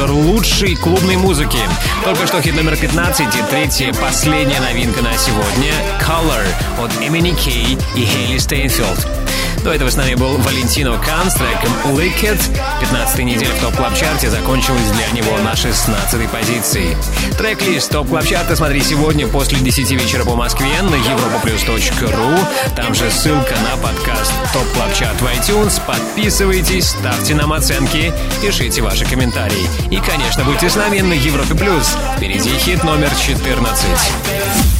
Обзор 0.00 0.12
лучшей 0.12 0.76
клубной 0.76 1.16
музыки. 1.16 1.58
Только 2.04 2.26
что 2.26 2.40
хит 2.40 2.56
номер 2.56 2.74
15 2.74 3.34
и 3.34 3.42
третья, 3.50 3.92
последняя 3.92 4.60
новинка 4.60 5.02
на 5.02 5.12
сегодня. 5.18 5.72
Color 6.00 6.46
от 6.82 6.90
MNEK 7.02 7.76
и 7.94 8.04
Хейли 8.06 8.38
Стейнфилд. 8.38 9.29
До 9.64 9.72
этого 9.72 9.90
с 9.90 9.96
нами 9.96 10.14
был 10.14 10.38
Valentino 10.38 10.98
Khan 10.98 11.30
с 11.30 11.34
треком 11.34 11.72
Lick 11.94 12.22
It. 12.22 12.40
15 12.80 13.18
неделя 13.20 13.52
в 13.54 13.60
Top 13.60 13.76
Club 13.76 13.94
Chart 13.94 14.24
е 14.24 14.30
закончилась 14.30 14.88
для 14.90 15.08
него 15.10 15.36
на 15.38 15.54
16 15.54 16.30
позиции. 16.30 16.96
Трек-лист 17.36 17.90
Top 17.90 18.08
Club 18.08 18.24
Chart 18.24 18.51
а 18.51 18.56
смотри 18.56 18.80
сегодня 18.80 19.28
после 19.28 19.58
10 19.58 19.90
вечера 19.90 20.24
по 20.24 20.34
Москве 20.34 20.80
на 20.82 20.94
europaplus.ru. 20.94 22.38
Там 22.74 22.94
же 22.94 23.10
ссылка 23.10 23.54
на 23.60 23.76
подкаст 23.82 24.32
Top 24.54 24.66
Club 24.74 24.94
Chart 24.94 25.20
в 25.20 25.26
iTunes. 25.26 25.80
Подписывайтесь, 25.86 26.88
ставьте 26.88 27.34
нам 27.34 27.52
оценки, 27.52 28.14
пишите 28.40 28.80
ваши 28.80 29.04
комментарии. 29.04 29.68
И, 29.90 29.98
конечно, 29.98 30.42
будьте 30.44 30.70
с 30.70 30.76
нами 30.76 31.00
на 31.00 31.12
Европе 31.12 31.54
Плюс. 31.54 31.96
Впереди 32.16 32.50
хит 32.58 32.82
номер 32.82 33.10
14. 33.14 34.79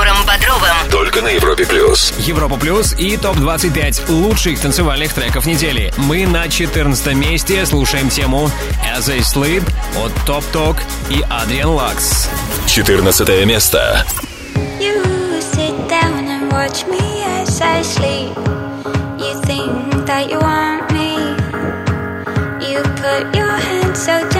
Тимуром 0.00 0.24
Бодровым. 0.24 0.90
Только 0.90 1.20
на 1.20 1.28
Европе 1.28 1.66
плюс. 1.66 2.14
Европа 2.20 2.56
Плюс 2.56 2.94
и 2.94 3.18
ТОП-25 3.18 4.10
лучших 4.10 4.58
танцевальных 4.58 5.12
треков 5.12 5.44
недели. 5.44 5.92
Мы 5.98 6.26
на 6.26 6.48
14 6.48 7.14
месте 7.14 7.66
слушаем 7.66 8.08
тему 8.08 8.50
As 8.96 9.10
I 9.12 9.18
Sleep 9.18 9.62
от 10.02 10.12
Tobtok 10.24 10.78
и 11.10 11.22
Adrian 11.28 11.70
Lux. 11.70 12.30
14 12.66 13.44
место. 13.44 14.06
You 14.80 15.02
sit 15.40 15.76
down 15.88 16.26
and 16.26 16.50
watch 16.50 16.86
me 16.86 17.22
as 17.42 17.60
I 17.60 17.82
sleep. 17.82 18.34
You 19.18 19.38
think 19.42 20.06
that 20.06 20.30
you 20.30 20.38
want 20.38 20.90
me. 20.92 21.36
You 22.66 22.80
put 22.96 23.36
your 23.36 23.52
hand 23.52 23.94
so 23.94 24.18
gently 24.30 24.39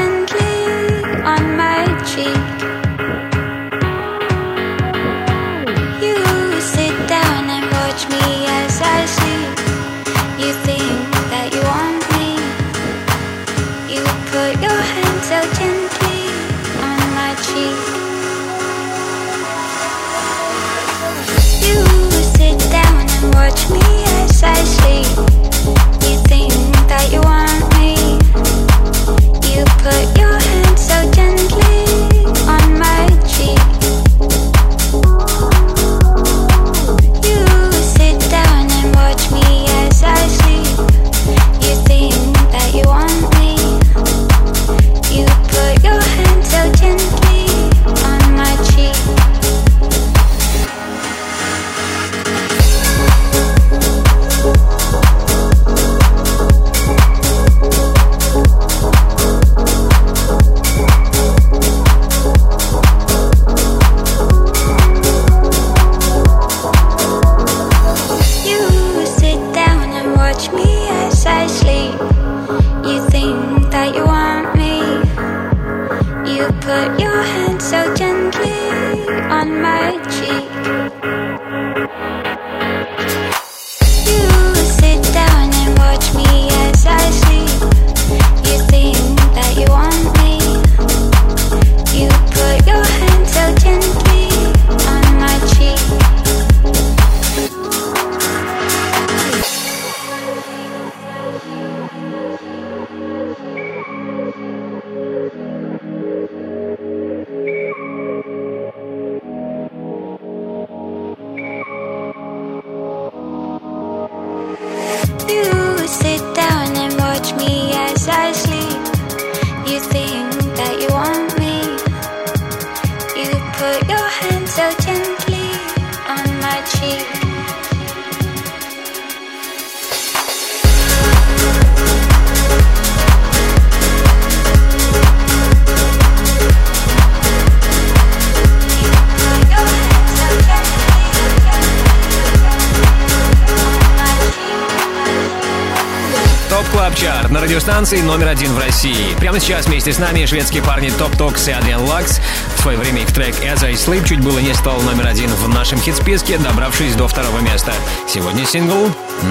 Сейчас 149.50 149.66
вместе 149.66 149.92
с 149.92 149.98
нами 149.98 150.24
шведские 150.26 150.62
парни 150.62 150.90
Tobtok 150.90 151.48
и 151.48 151.50
Adrian 151.50 151.82
Lux. 151.82 152.20
В 152.56 152.60
свое 152.60 152.78
время 152.78 153.02
их 153.02 153.12
трек 153.12 153.34
As 153.42 153.64
I 153.64 153.72
Sleep 153.72 154.08
чуть 154.08 154.20
было 154.20 154.38
не 154.38 154.54
стал 154.54 154.80
номер 154.82 155.08
один 155.08 155.28
в 155.28 155.48
нашем 155.48 155.80
хит-списке, 155.80 156.38
добравшись 156.38 156.94
до 156.94 157.08
второго 157.08 157.40
места. 157.40 157.72
Сегодня 158.06 158.46
сингл 158.46 158.86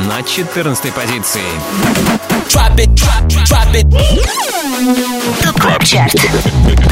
на 0.10 0.22
14 0.22 0.92
позиции. 0.92 1.40
Drop 2.50 2.76
it, 2.76 2.90
drop, 2.96 3.28
drop 3.46 3.74
it. 3.74 3.90
Top 5.42 5.62
Club 5.62 5.86
Chart. 5.86 6.16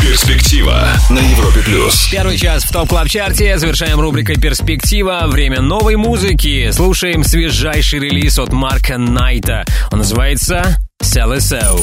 Перспектива 0.02 0.88
на 1.10 1.20
Европе 1.20 1.60
Плюс. 1.64 2.08
Первый 2.10 2.38
час 2.38 2.64
в 2.64 2.72
Top 2.72 2.88
Club 2.88 3.10
Chart 3.10 3.44
е. 3.44 3.58
Завершаем 3.58 4.00
рубрикой 4.00 4.38
«Перспектива». 4.38 5.26
Время 5.28 5.60
новой 5.60 5.98
музыки. 5.98 6.72
Слушаем 6.72 7.26
свежайший 7.26 8.00
релиз 8.00 8.40
от 8.40 8.54
Марка 8.54 8.98
Найта. 8.98 9.66
Он 9.92 9.98
называется 9.98 10.78
Celeso. 11.04 11.78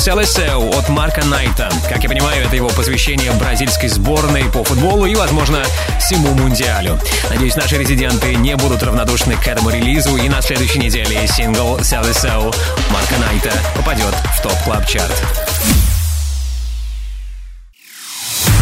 «Селесеу» 0.00 0.70
от 0.70 0.88
Марка 0.88 1.22
Найта. 1.26 1.70
Как 1.86 2.02
я 2.02 2.08
понимаю, 2.08 2.42
это 2.46 2.56
его 2.56 2.70
посвящение 2.70 3.30
бразильской 3.32 3.90
сборной 3.90 4.44
по 4.44 4.64
футболу 4.64 5.04
и, 5.04 5.14
возможно, 5.14 5.62
всему 6.00 6.32
мундиалю. 6.32 6.98
Надеюсь, 7.28 7.54
наши 7.54 7.76
резиденты 7.76 8.34
не 8.34 8.56
будут 8.56 8.82
равнодушны 8.82 9.36
к 9.36 9.46
этому 9.46 9.68
релизу, 9.68 10.16
и 10.16 10.30
на 10.30 10.40
следующей 10.40 10.78
неделе 10.78 11.26
сингл 11.28 11.78
«Селесеу» 11.84 12.50
Марка 12.90 13.18
Найта 13.18 13.52
попадет 13.76 14.14
в 14.38 14.42
топ 14.42 14.54
клаб 14.64 14.86
чарт 14.86 15.12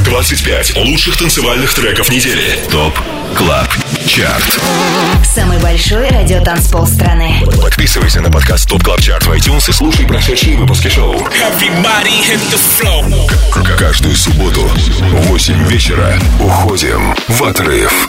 25 0.05 0.77
лучших 0.79 1.19
танцевальных 1.19 1.73
треков 1.73 2.11
недели. 2.11 2.59
ТОП 2.71 2.99
КЛАБ 3.37 3.69
Чарт. 4.07 4.61
Самый 5.25 5.59
большой 5.59 6.09
радиотанцпол 6.09 6.87
страны. 6.87 7.43
Подписывайся 7.63 8.21
на 8.21 8.31
подкаст 8.31 8.71
Top 8.71 8.83
Club 8.83 8.99
Chart 8.99 9.23
в 9.25 9.31
iTunes 9.31 9.69
и 9.69 9.73
слушай 9.73 10.07
прошедшие 10.07 10.57
выпуски 10.57 10.89
шоу. 10.89 11.15
Everybody 11.15 12.21
hit 12.23 12.41
the 12.51 12.59
floor. 12.79 13.77
Каждую 13.77 14.17
субботу 14.17 14.63
в 14.63 15.29
8 15.29 15.69
вечера 15.69 16.19
уходим 16.41 17.15
в 17.29 17.43
отрыв. 17.43 18.09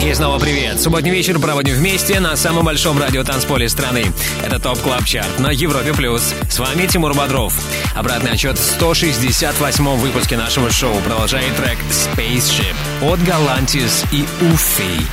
И 0.00 0.12
снова 0.14 0.38
привет. 0.38 0.80
Субботний 0.80 1.10
вечер 1.10 1.38
проводим 1.38 1.74
вместе 1.74 2.20
на 2.20 2.36
самом 2.36 2.64
большом 2.64 2.98
радиотанцполе 2.98 3.68
страны. 3.68 4.04
Это 4.44 4.58
Top 4.58 4.78
Club 4.80 5.04
Chart 5.04 5.38
на 5.38 5.50
Европе+. 5.50 5.92
плюс. 5.92 6.34
С 6.50 6.58
вами 6.58 6.86
Тимур 6.86 7.14
Бодров. 7.14 7.54
Обратный 7.94 8.32
отсчет 8.32 8.58
в 8.58 8.82
168-м 8.82 9.96
выпуске 9.98 10.36
нашего 10.36 10.70
шоу 10.70 10.94
продолжает 11.00 11.56
трек 11.56 11.78
Spaceship 11.90 12.74
от 13.02 13.18
Galantis 13.20 14.06
и 14.12 14.26
Уфи. 14.52 15.06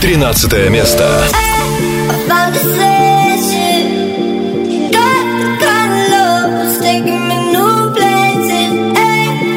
13 0.00 0.70
место. 0.70 1.24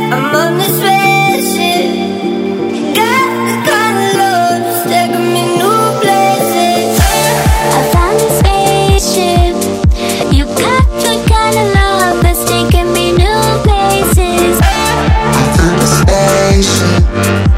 I'm 0.10 0.34
on 0.34 0.58
this 0.58 0.82
way. 0.82 0.97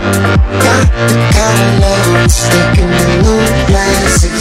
Got 0.09 0.87
the 0.97 1.13
kind 1.33 1.59
of 1.61 1.79
love 1.81 2.31
stuck 2.31 2.77
in 2.79 2.89
the 2.89 3.21
moonlight 3.23 4.38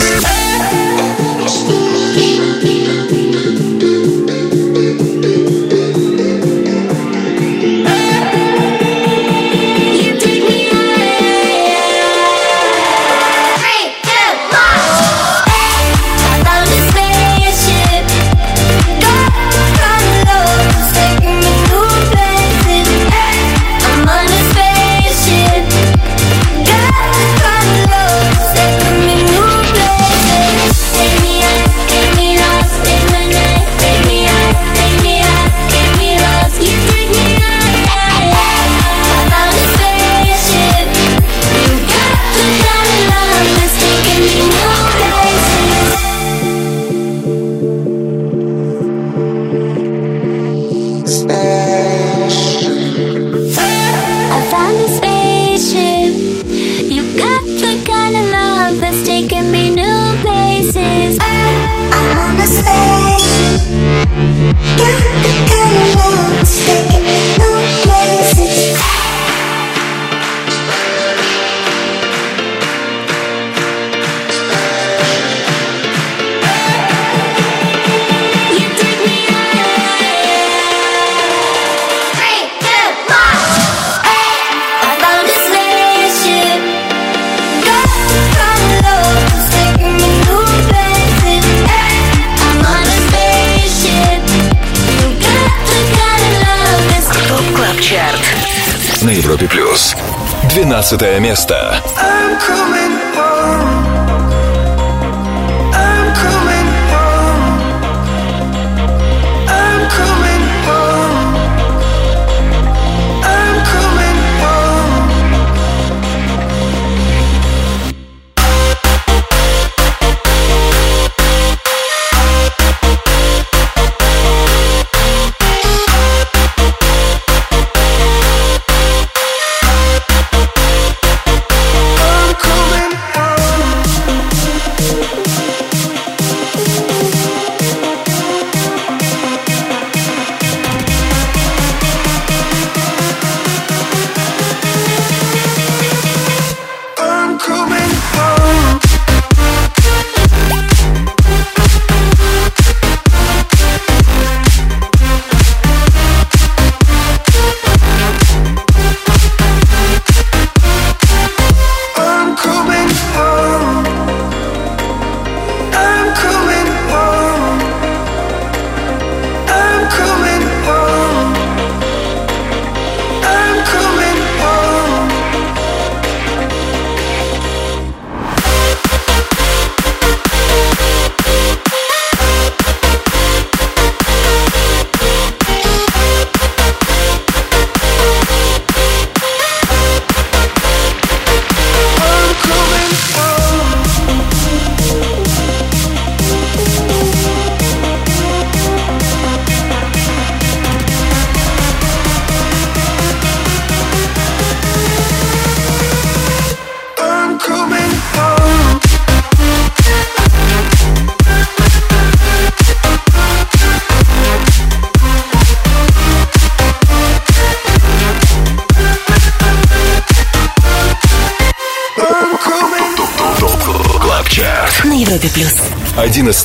15 100.89 101.21
место. 101.21 101.83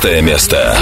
шестое 0.03 0.21
место. 0.21 0.77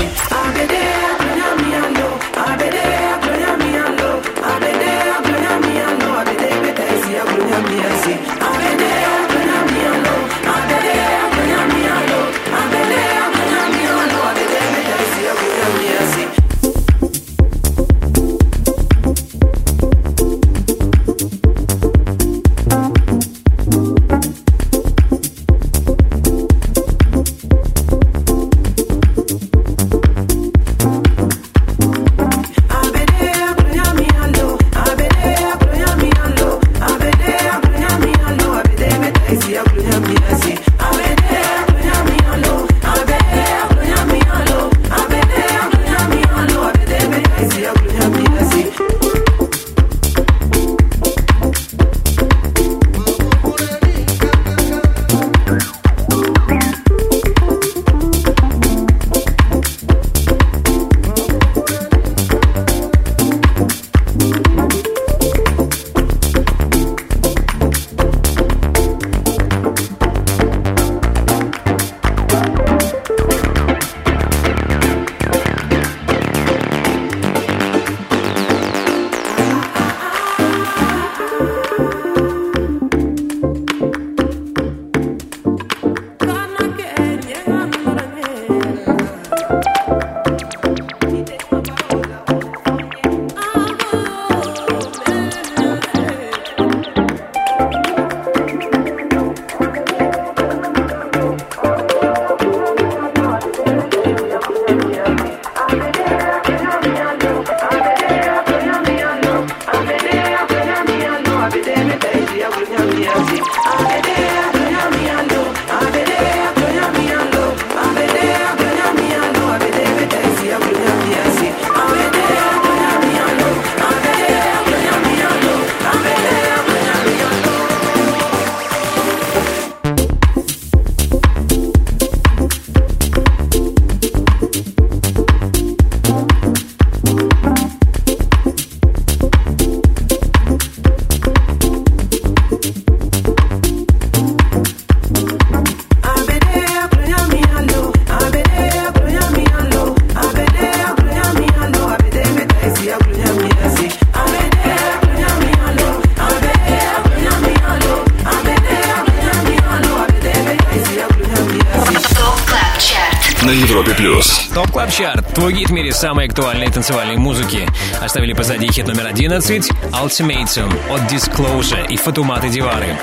Твой 165.41 165.53
гид 165.53 165.69
в 165.69 165.73
мире 165.73 165.91
самой 165.91 166.27
актуальной 166.27 166.67
танцевальной 166.67 167.17
музыки. 167.17 167.67
Оставили 167.99 168.33
позади 168.33 168.71
хит 168.71 168.85
номер 168.85 169.07
11 169.07 169.71
Ultimatum 169.91 170.71
от 170.93 171.11
Disclosure 171.11 171.87
и 171.89 171.97
Фатуматы 171.97 172.47
Диавары. 172.49 172.95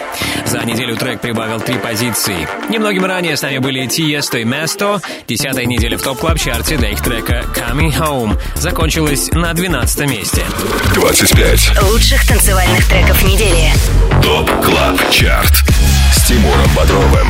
За 0.46 0.60
неделю 0.60 0.96
трек 0.96 1.20
прибавил 1.20 1.60
три 1.60 1.78
позиции. 1.78 2.46
Немногим 2.68 3.04
ранее 3.04 3.36
с 3.36 3.42
нами 3.42 3.58
были 3.58 3.88
Tiësto 3.88 4.38
и 4.38 4.44
Mesto. 4.44 5.00
Десятая 5.26 5.66
неделя 5.66 5.98
в 5.98 6.02
Top 6.02 6.20
Club 6.20 6.38
Chart 6.38 6.76
е 6.76 6.78
для 6.78 6.86
их 6.86 7.02
трека 7.02 7.44
Coming 7.56 7.92
Home 7.98 8.40
закончилась 8.54 9.32
на 9.32 9.52
12 9.52 10.08
месте. 10.08 10.44
25. 10.94 11.82
Лучших 11.90 12.24
танцевальных 12.24 12.86
треков 12.86 13.20
недели. 13.24 13.72
Top 14.22 14.48
Club 14.62 15.10
Chart 15.10 15.67
С 16.10 16.22
Тимуром 16.22 16.70
Бодровым 16.74 17.28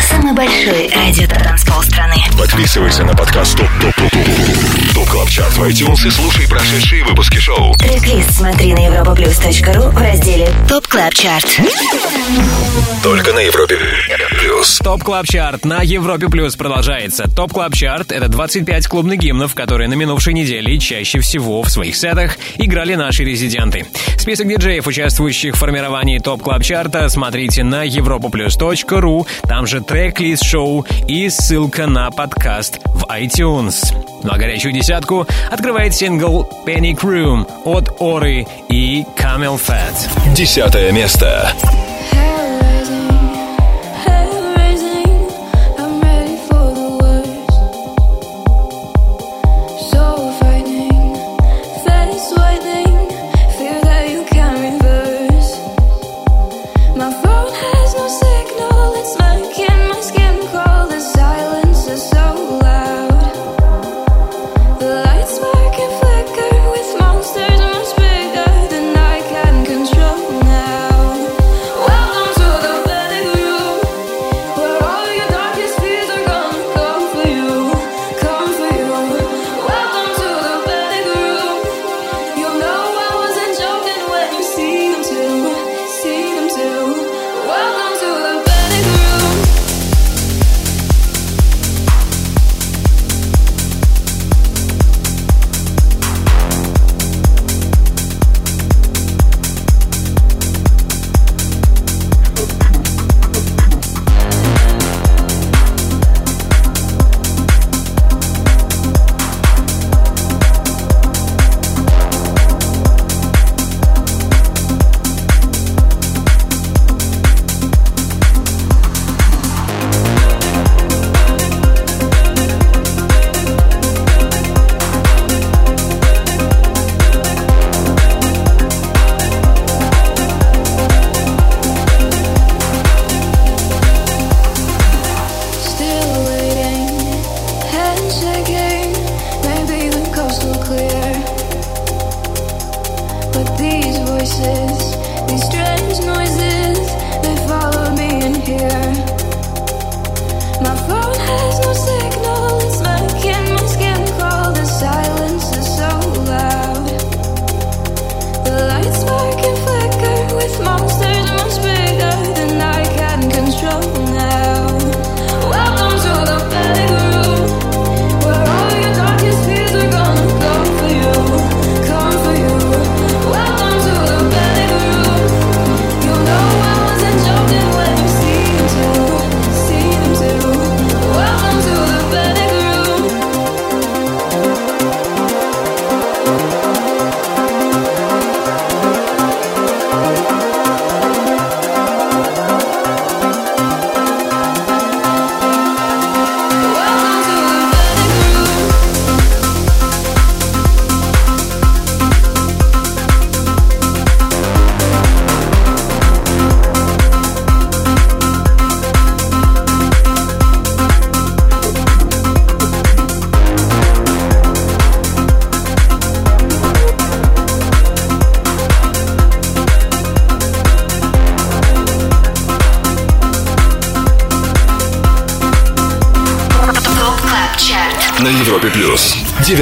Самый 0.00 0.32
большой 0.34 0.90
радиотанцпол 0.94 1.82
страны. 1.82 2.16
Подписывайся 2.38 3.04
на 3.04 3.14
подкаст 3.14 3.56
Top 3.56 3.68
Top 3.80 3.94
Top 3.94 4.10
Top 4.10 4.94
Top 4.94 5.08
Club 5.08 5.28
Chart 5.28 5.52
в 5.56 5.62
iTunes 5.64 6.06
и 6.06 6.10
слушай 6.10 6.48
прошедшие 6.48 7.04
выпуски 7.04 7.38
шоу 7.38 7.74
Трек-лист 7.74 8.32
смотри 8.32 8.72
на 8.74 8.86
europaplus.ru 8.86 9.90
в 9.90 9.98
разделе 9.98 10.48
Top 10.68 10.86
Club 10.86 11.14
Chart. 11.14 11.60
Только 13.02 13.32
на 13.32 13.40
Европе 13.40 13.78
Плюс 14.38 14.78
Top 14.78 15.02
Club 15.02 15.26
Chart 15.26 15.64
на 15.64 15.82
Европе 15.82 16.28
Плюс 16.28 16.56
продолжается. 16.56 17.28
Топ 17.28 17.52
Клаб 17.52 17.74
Чарт— 17.74 18.12
это 18.12 18.28
25 18.28 18.86
клубных 18.88 19.18
гимнов, 19.18 19.54
которые 19.54 19.88
на 19.88 19.94
минувшей 19.94 20.34
неделе 20.34 20.78
чаще 20.78 21.20
всего 21.20 21.62
в 21.62 21.70
своих 21.70 21.96
сетах 21.96 22.36
играли 22.58 22.94
наши 22.94 23.24
резиденты. 23.24 23.86
Список 24.20 24.48
диджеев, 24.48 24.86
участвующих 24.86 25.54
в 25.54 25.58
формировании 25.58 26.18
Top 26.18 26.42
Club 26.42 26.62
Chart 26.62 26.95
а, 26.95 27.08
смотрите 27.08 27.64
на 27.64 27.86
europaplus.ru, 27.86 29.26
там 29.48 29.66
же 29.66 29.80
трек-лист 29.80 30.44
шоу 30.44 30.84
и 31.08 31.30
ссылка 31.30 31.86
на 31.86 32.10
подкаст 32.10 32.80
в 32.84 33.04
iTunes. 33.04 33.82
Ну 34.22 34.30
а 34.30 34.36
горячую 34.36 34.74
десятку 34.74 35.26
открывает 35.50 35.94
сингл 35.94 36.46
Panic 36.66 36.98
Room 36.98 37.50
от 37.64 37.96
Оры 37.98 38.46
и 38.68 39.06
Camel 39.16 39.58
Fat. 39.58 40.34
Десятое 40.34 40.92
место 40.92 41.50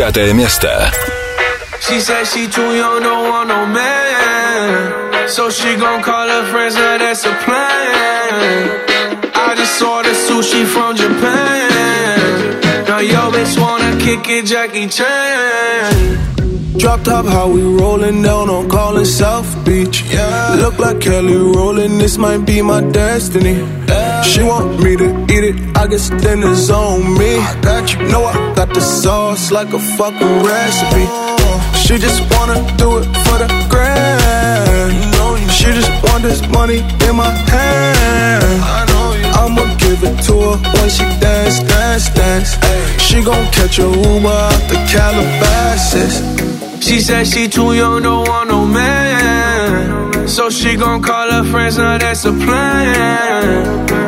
Девятое 0.08 0.32
место. 0.32 0.89
She 1.82 2.00
said 2.00 2.26
she 2.26 2.48
too 2.48 2.74
young, 2.74 3.04
don't 3.04 3.28
want 3.28 3.50
no 3.50 3.66
man. 3.66 5.28
So 5.28 5.50
she 5.50 5.76
gon' 5.76 6.02
call 6.02 6.26
her 6.30 6.46
friends, 6.52 6.76
now 6.76 6.98
that's 7.00 7.26
a 7.26 7.34
plan. 7.44 8.80
I 9.36 9.56
just 9.58 9.82
ordered 9.82 10.16
sushi 10.16 10.64
from 10.66 10.96
Japan. 10.96 12.62
Now 12.88 13.00
yo 13.00 13.30
bitch 13.30 13.60
wanna 13.60 13.98
kick 14.00 14.26
it, 14.30 14.46
Jackie 14.46 14.88
Chan. 14.88 16.18
Drop 16.78 17.04
top, 17.04 17.26
how 17.26 17.50
we 17.50 17.62
rollin' 17.62 18.22
down 18.22 18.50
on 18.50 18.70
callin' 18.70 19.06
South 19.06 19.66
Beach. 19.66 20.02
Yeah. 20.10 20.56
Look 20.62 20.80
like 20.80 21.02
Kelly 21.02 21.36
rollin', 21.36 21.98
this 21.98 22.18
might 22.18 22.46
be 22.46 22.62
my 22.62 22.80
destiny. 22.80 23.56
She 24.24 24.41
want 24.44 24.82
me 24.82 24.96
to 24.96 25.26
I 25.79 25.87
then 25.87 26.43
it's 26.43 26.70
on 26.70 27.16
me. 27.16 27.39
I 27.39 27.61
got 27.62 27.95
you, 27.95 28.01
know 28.09 28.24
I 28.24 28.35
got 28.57 28.74
the 28.74 28.81
sauce 28.81 29.53
like 29.53 29.72
a 29.72 29.79
fucking 29.79 30.43
recipe. 30.43 31.07
She 31.79 31.99
just 31.99 32.20
wanna 32.35 32.59
do 32.76 32.99
it 32.99 33.07
for 33.24 33.39
the 33.39 33.49
grand. 33.70 34.93
She 35.53 35.66
just 35.66 35.91
want 36.03 36.24
this 36.24 36.43
money 36.49 36.81
in 37.07 37.14
my 37.14 37.31
hand. 37.31 38.45
I'm 39.37 39.57
I'ma 39.57 39.76
give 39.76 40.03
it 40.03 40.20
to 40.26 40.35
her 40.49 40.57
when 40.74 40.91
she 40.91 41.05
dance, 41.20 41.61
dance, 41.61 42.09
dance. 42.11 42.59
She 43.01 43.22
gon' 43.22 43.47
catch 43.53 43.79
a 43.79 43.83
Uber 43.83 44.29
out 44.29 44.62
the 44.68 44.79
Calabasas. 44.91 46.14
She 46.85 46.99
said 46.99 47.24
she 47.24 47.47
too 47.47 47.74
young, 47.74 48.03
don't 48.03 48.26
want 48.26 48.49
no 48.51 48.66
man. 48.66 50.26
So 50.26 50.51
she 50.51 50.74
gon' 50.74 51.03
call 51.03 51.31
her 51.31 51.45
friends, 51.45 51.79
now 51.79 51.99
that's 51.99 52.24
a 52.24 52.33
plan. 52.33 54.08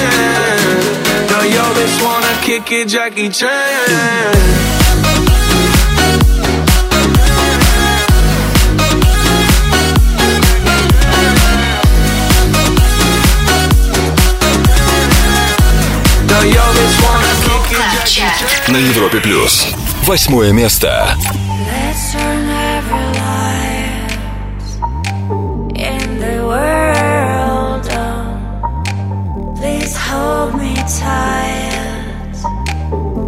Bitch 1.81 2.03
wanna 2.03 2.33
kick 2.43 2.71
it, 2.71 2.87
Jackie 2.87 3.29
Chan. 3.29 3.49
На 18.67 18.77
Европе 18.77 19.19
плюс. 19.19 19.67
Восьмое 20.05 20.51
место. 20.53 21.15
Let's 21.67 22.13
turn 22.13 22.49
every 22.77 23.07
light 23.19 24.19
in 25.75 26.19
the 26.19 26.45
world 26.45 27.87
on. 27.91 29.55
Please 29.57 29.95
hold 29.97 30.55
me 30.55 30.73
tight 30.75 31.50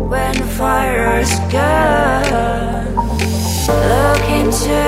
when 0.10 0.34
the 0.38 0.48
fire 0.58 1.20
is 1.20 1.34
gone. 1.52 2.96
Look 3.68 4.24
into 4.40 4.82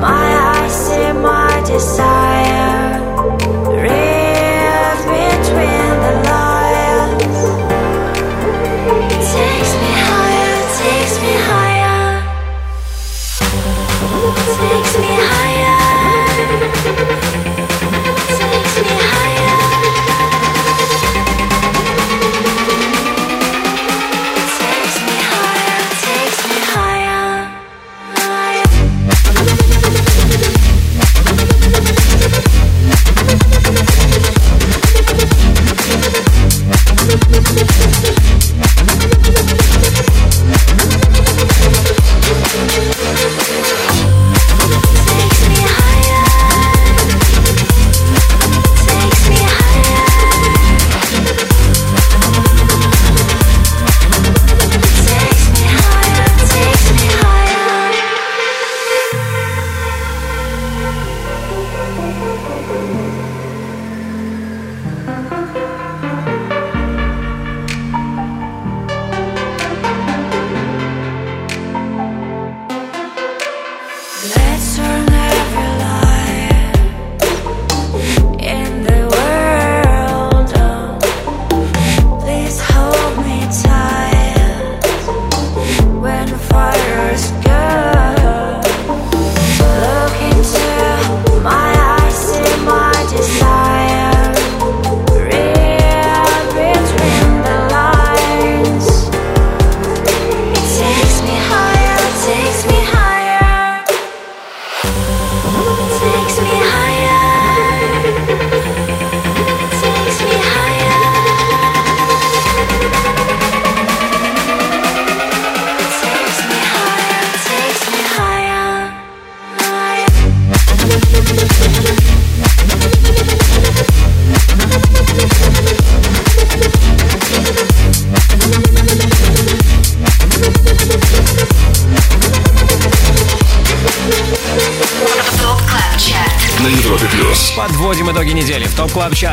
my 0.00 0.26
eyes, 0.52 0.72
see 0.86 1.12
my 1.12 1.62
desire. 1.66 2.42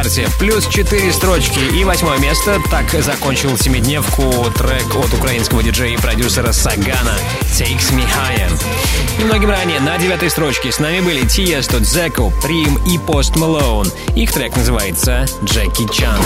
Chart 0.09 0.22
е. 0.22 0.27
Плюс 0.39 0.67
4 0.67 1.13
строчки 1.13 1.59
и 1.59 1.83
восьмое 1.83 2.17
место. 2.17 2.59
Так 2.71 2.91
закончил 3.03 3.57
семидневку 3.57 4.45
трек 4.57 4.95
от 4.95 5.13
украинского 5.13 5.61
диджея 5.61 5.95
и 5.95 5.97
продюсера 5.97 6.51
Сагана 6.51 7.15
«Takes 7.41 7.93
Me 7.93 8.03
Higher». 8.03 8.51
Немногим 9.19 9.49
ранее 9.49 9.79
на 9.79 9.97
девятой 9.97 10.29
строчке 10.29 10.71
с 10.71 10.79
нами 10.79 11.01
были 11.01 11.27
Tiësto, 11.27 11.79
Dzeko, 11.79 12.31
Preme 12.41 12.77
и 12.87 12.97
Post 12.97 13.35
Malone. 13.35 13.91
Их 14.15 14.31
трек 14.31 14.55
называется 14.55 15.25
«Jackie 15.43 15.87
Chan». 15.91 16.19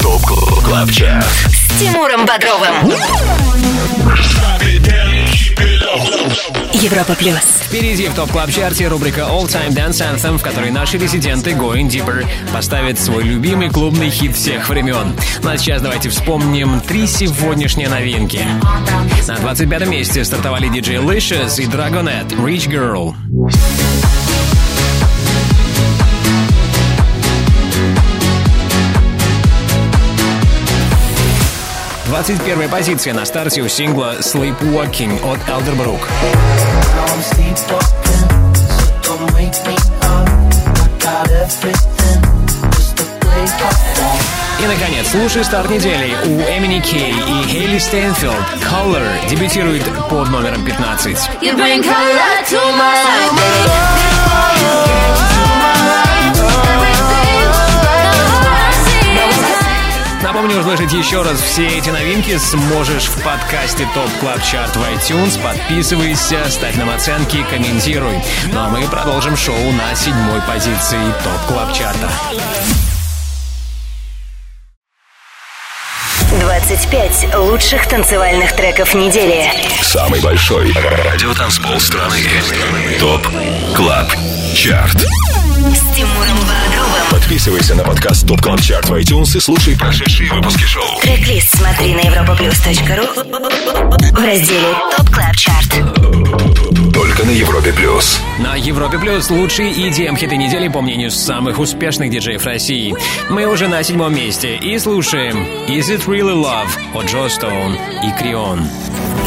Top 0.00 0.22
Club 0.64 0.90
Chart. 0.90 1.26
С 1.48 1.78
Тимуром 1.78 2.26
Бодровым. 2.26 2.92
Европа 6.82 7.14
плюс. 7.14 7.40
Впереди 7.62 8.06
в 8.06 8.14
Top 8.14 8.30
Club 8.32 8.50
Chart 8.50 8.80
е 8.80 8.86
рубрика 8.88 9.22
All 9.22 9.46
Time 9.46 9.70
Dance 9.70 10.02
Anthem, 10.02 10.36
в 10.36 10.42
которой 10.42 10.70
наши 10.70 10.98
резиденты 10.98 11.52
Going 11.52 11.88
Deeper 11.88 12.26
поставят 12.52 12.98
свой 12.98 13.24
любимый 13.24 13.70
клубный 13.70 14.10
хит 14.10 14.36
всех 14.36 14.68
времен. 14.68 15.16
Ну 15.42 15.50
а 15.50 15.56
сейчас 15.56 15.80
давайте 15.80 16.10
вспомним 16.10 16.80
три 16.80 17.06
сегодняшние 17.06 17.88
новинки. 17.88 18.40
На 19.26 19.36
25 19.36 19.88
месте 19.88 20.24
стартовали 20.24 20.68
диджей 20.68 20.96
Licious 20.96 21.62
и 21.62 21.66
Dragonet 21.66 22.28
Rich 22.36 22.68
Girl. 22.68 23.14
21 32.26 32.68
позиция 32.68 33.14
на 33.14 33.24
старте 33.24 33.62
у 33.62 33.68
сингла 33.68 34.16
Sleepwalking 34.18 35.24
от 35.24 35.38
Elderbrook. 35.48 36.00
И, 44.58 44.66
наконец, 44.66 45.14
лучший 45.14 45.44
старт 45.44 45.70
недели 45.70 46.16
у 46.24 46.40
MNEK 46.40 47.12
и 47.12 47.44
Хейли 47.48 47.78
Стэнфилд 47.78 48.34
«Color» 48.60 49.28
дебютирует 49.30 49.84
под 50.10 50.28
номером 50.28 50.64
15. 50.64 51.30
You 51.42 51.54
bring 51.54 51.80
color 51.80 52.42
to 52.48 52.58
my 52.76 53.04
life, 53.04 53.30
Напомню, 60.36 60.58
услышать 60.58 60.92
еще 60.92 61.22
раз 61.22 61.40
все 61.40 61.66
эти 61.66 61.88
новинки 61.88 62.36
сможешь 62.36 63.04
в 63.04 63.22
подкасте 63.22 63.88
Top 63.94 64.10
Club 64.20 64.42
Chart 64.42 64.76
в 64.76 64.82
iTunes. 64.82 65.40
Подписывайся, 65.42 66.44
ставь 66.50 66.76
нам 66.76 66.90
оценки, 66.90 67.42
комментируй. 67.48 68.22
Ну 68.52 68.60
а 68.60 68.68
мы 68.68 68.86
продолжим 68.86 69.34
шоу 69.34 69.72
на 69.72 69.94
седьмой 69.94 70.42
позиции 70.42 71.00
Top 71.24 71.40
Club 71.48 71.72
Chart 71.72 71.99
а. 71.99 72.10
25 76.38 77.34
лучших 77.36 77.88
танцевальных 77.88 78.54
треков 78.54 78.92
недели. 78.92 79.50
Самый 79.80 80.20
большой 80.20 80.70
радиотанцпол 80.74 81.80
страны. 81.80 82.20
Top 83.00 83.26
Club 83.74 84.12
Chart. 84.54 85.06
С 85.74 85.80
Тимуром 85.96 86.38
Бодровым. 86.38 87.10
Подписывайся 87.10 87.74
на 87.74 87.82
подкаст 87.82 88.24
Top 88.28 88.40
Club 88.40 88.60
Chart 88.60 88.88
в 88.88 88.94
iTunes 88.94 89.36
и 89.36 89.40
слушай 89.40 89.76
прошедшие 89.76 90.32
выпуски 90.32 90.62
шоу. 90.62 90.84
Трек-лист 91.02 91.56
смотри 91.56 91.92
на 91.94 92.02
europaplus.ru 92.02 94.12
в 94.12 94.24
разделе 94.24 94.74
Top 94.96 95.10
Club 95.10 95.34
Chart. 95.34 95.68
Только 96.94 97.24
на 97.24 97.30
Европе 97.30 97.72
Плюс. 97.72 98.20
На 98.38 98.54
Европе 98.54 98.98
Плюс 98.98 99.28
лучшие 99.28 99.72
EDM 99.72 100.16
хиты 100.16 100.36
недели 100.36 100.68
по 100.68 100.80
мнению 100.80 101.10
самых 101.10 101.58
успешных 101.58 102.10
диджеев 102.10 102.44
России. 102.44 102.94
Мы 103.28 103.46
уже 103.46 103.66
на 103.66 103.82
седьмом 103.82 104.14
месте 104.14 104.54
и 104.56 104.78
слушаем 104.78 105.42
Is 105.68 105.88
It 105.88 106.06
Really 106.06 106.34
Love 106.34 106.68
от 106.94 107.06
Джо 107.06 107.28
Стоун 107.28 107.76
и 108.04 108.12
Крион. 108.20 108.68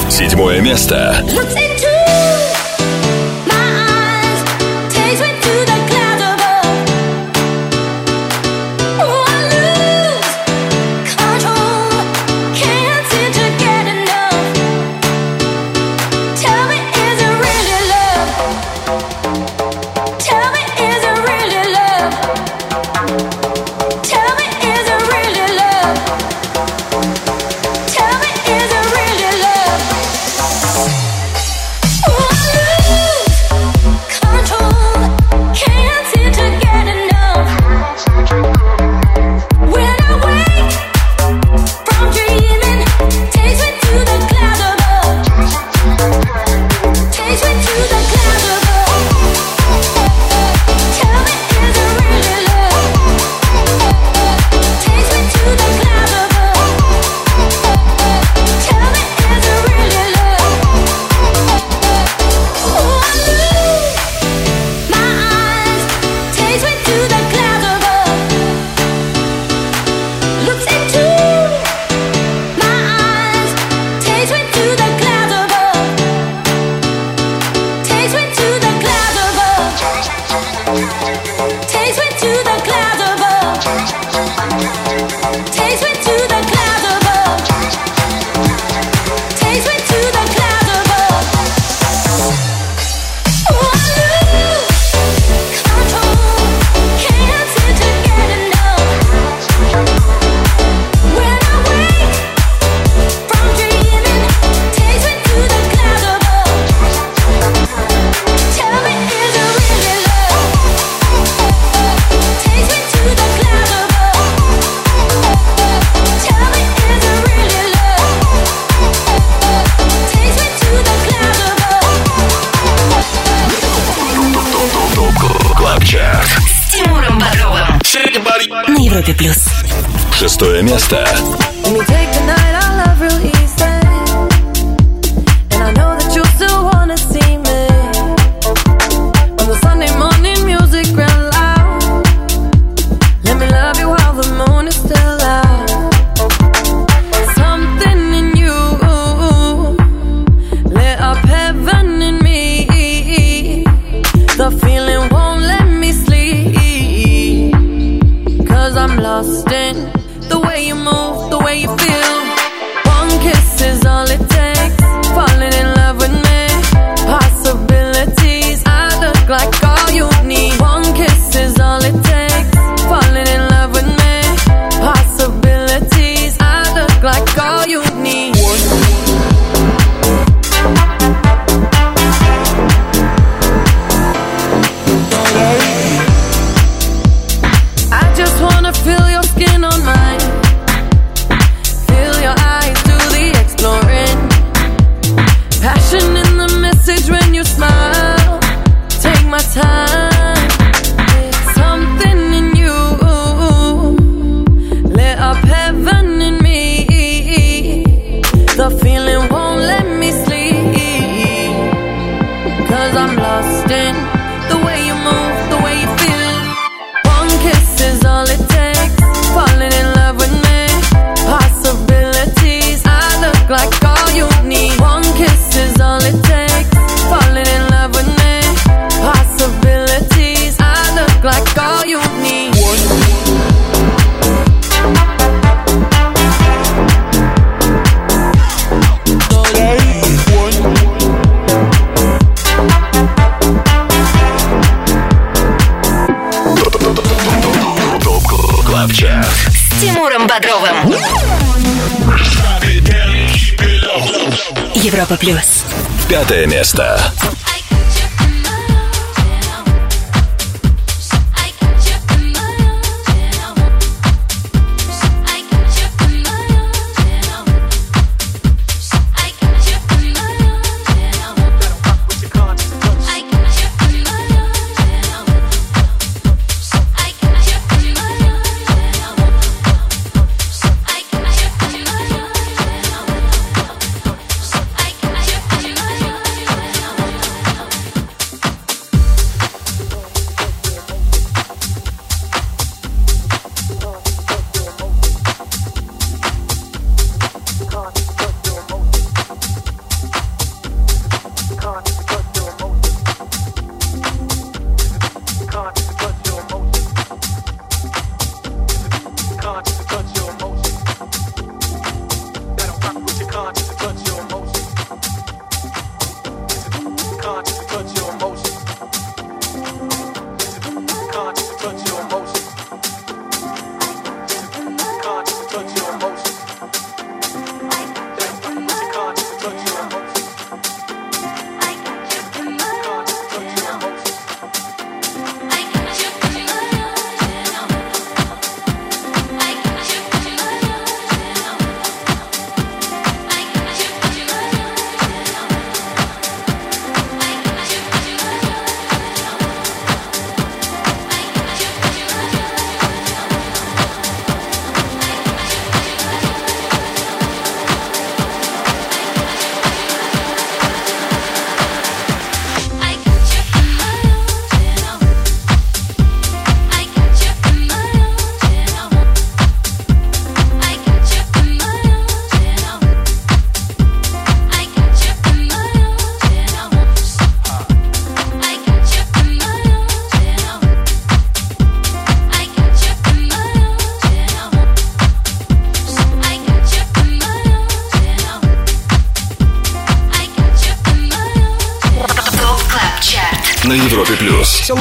Седьмое 0.10 0.62
место. 0.62 1.22
Looks 1.28 1.56
into 1.56 2.29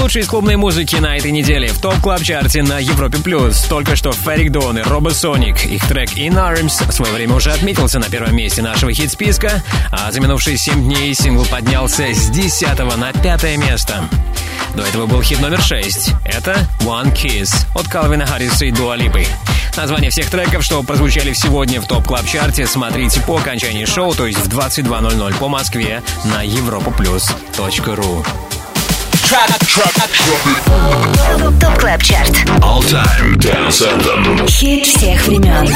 лучшее 0.09 0.23
из 0.23 0.29
клубной 0.29 0.57
музыки 0.57 0.97
на 0.97 1.19
этой 1.19 1.31
неделе 1.31 1.69
в 1.69 1.83
Top 1.83 2.01
Club 2.01 2.23
Chart 2.23 2.56
е 2.56 2.63
на 2.63 2.79
Европе 2.79 3.19
плюс. 3.19 3.61
Только 3.65 3.95
что 3.95 4.11
Ferreck 4.11 4.51
Dawn 4.51 4.79
и 4.79 4.83
Robosonic. 4.83 5.67
Их 5.67 5.87
трек 5.87 6.17
In 6.17 6.33
Arms 6.33 6.89
в 6.89 6.93
свое 6.93 7.13
время 7.13 7.35
уже 7.35 7.53
отметился 7.53 7.99
на 7.99 8.09
первом 8.09 8.35
месте 8.35 8.63
нашего 8.63 8.91
хит-списка, 8.91 9.63
а 9.93 10.11
за 10.11 10.19
минувшие 10.23 10.57
7 10.57 10.83
дней 10.83 11.13
сингл 11.13 11.45
поднялся 11.45 12.05
с 12.05 12.31
10 12.31 12.79
на 12.97 13.13
5 13.13 13.59
место. 13.59 14.09
До 14.75 14.83
этого 14.83 15.05
был 15.05 15.21
хит 15.21 15.41
номер 15.41 15.61
6. 15.61 16.13
Это 16.25 16.57
One 16.81 17.15
Kiss 17.15 17.67
от 17.75 17.87
Калвина 17.89 18.25
Харриса 18.25 18.65
и 18.65 18.71
Дуа 18.71 18.92
Липы. 18.92 19.27
Название 19.77 20.09
всех 20.09 20.31
треков, 20.31 20.65
что 20.65 20.83
прозвучали 20.85 21.35
сегодня 21.35 21.83
в 21.83 21.87
Top 21.87 22.07
Club 22.07 22.25
Chart 22.27 22.55
е, 22.55 22.67
смотрите 22.67 23.21
по 23.21 23.37
окончании 23.37 23.85
шоу, 23.85 24.15
то 24.15 24.27
есть 24.27 24.39
в 24.39 24.49
22.00 24.49 25.39
по 25.39 25.49
Москве 25.49 26.03
на 26.25 26.47
europaplus.ru. 26.47 28.25
Top 31.61 31.79
Club 31.79 32.03
Chart. 32.03 32.31
All 32.63 32.81
Time 32.81 33.37
Dance 33.37 33.85
Anthem. 33.85 34.49
Хит 34.49 34.87
всех 34.87 35.27
времен. 35.27 35.69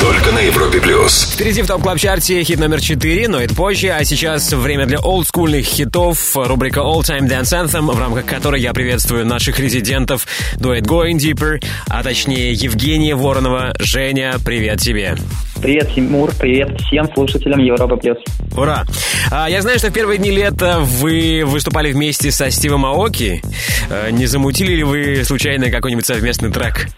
Только 0.00 0.32
на 0.32 0.38
Европе 0.38 0.80
плюс. 0.80 1.32
Впереди 1.34 1.60
в 1.60 1.66
Top 1.66 1.82
Club 1.82 1.98
Chart 1.98 2.35
е 2.35 2.42
хит 2.44 2.58
номер 2.58 2.80
4, 2.80 3.28
но 3.28 3.42
это 3.42 3.54
позже, 3.54 3.88
а 3.90 4.02
сейчас 4.06 4.50
время 4.52 4.86
для 4.86 5.00
олдскульных 5.00 5.66
хитов, 5.66 6.34
рубрика 6.34 6.80
All 6.80 7.02
Time 7.02 7.28
Dance 7.28 7.66
Anthem, 7.66 7.92
в 7.92 7.98
рамках 7.98 8.24
которой 8.24 8.62
я 8.62 8.72
приветствую 8.72 9.26
наших 9.26 9.58
резидентов 9.58 10.26
дуэт 10.56 10.86
Going 10.86 11.18
Deeper, 11.18 11.62
а 11.88 12.02
точнее 12.02 12.54
Евгения 12.54 13.14
Воронова. 13.14 13.74
Женя, 13.78 14.36
привет 14.42 14.80
тебе. 14.80 15.18
Привет, 15.62 15.92
Тимур, 15.94 16.32
привет 16.40 16.80
всем 16.80 17.06
слушателям 17.14 17.60
Европа 17.60 17.94
Плюс. 17.94 18.18
Ура! 18.56 18.82
А, 19.30 19.48
я 19.48 19.62
знаю, 19.62 19.78
что 19.78 19.90
в 19.90 19.92
первые 19.92 20.18
дни 20.18 20.32
лета 20.32 20.80
вы 20.80 21.44
выступали 21.46 21.92
вместе 21.92 22.32
со 22.32 22.50
Стивом 22.50 22.84
Аоки. 22.84 23.40
А, 23.88 24.10
не 24.10 24.26
замутили 24.26 24.74
ли 24.74 24.82
вы 24.82 25.22
случайно 25.24 25.70
какой-нибудь 25.70 26.04
совместный 26.04 26.50
трек? 26.50 26.88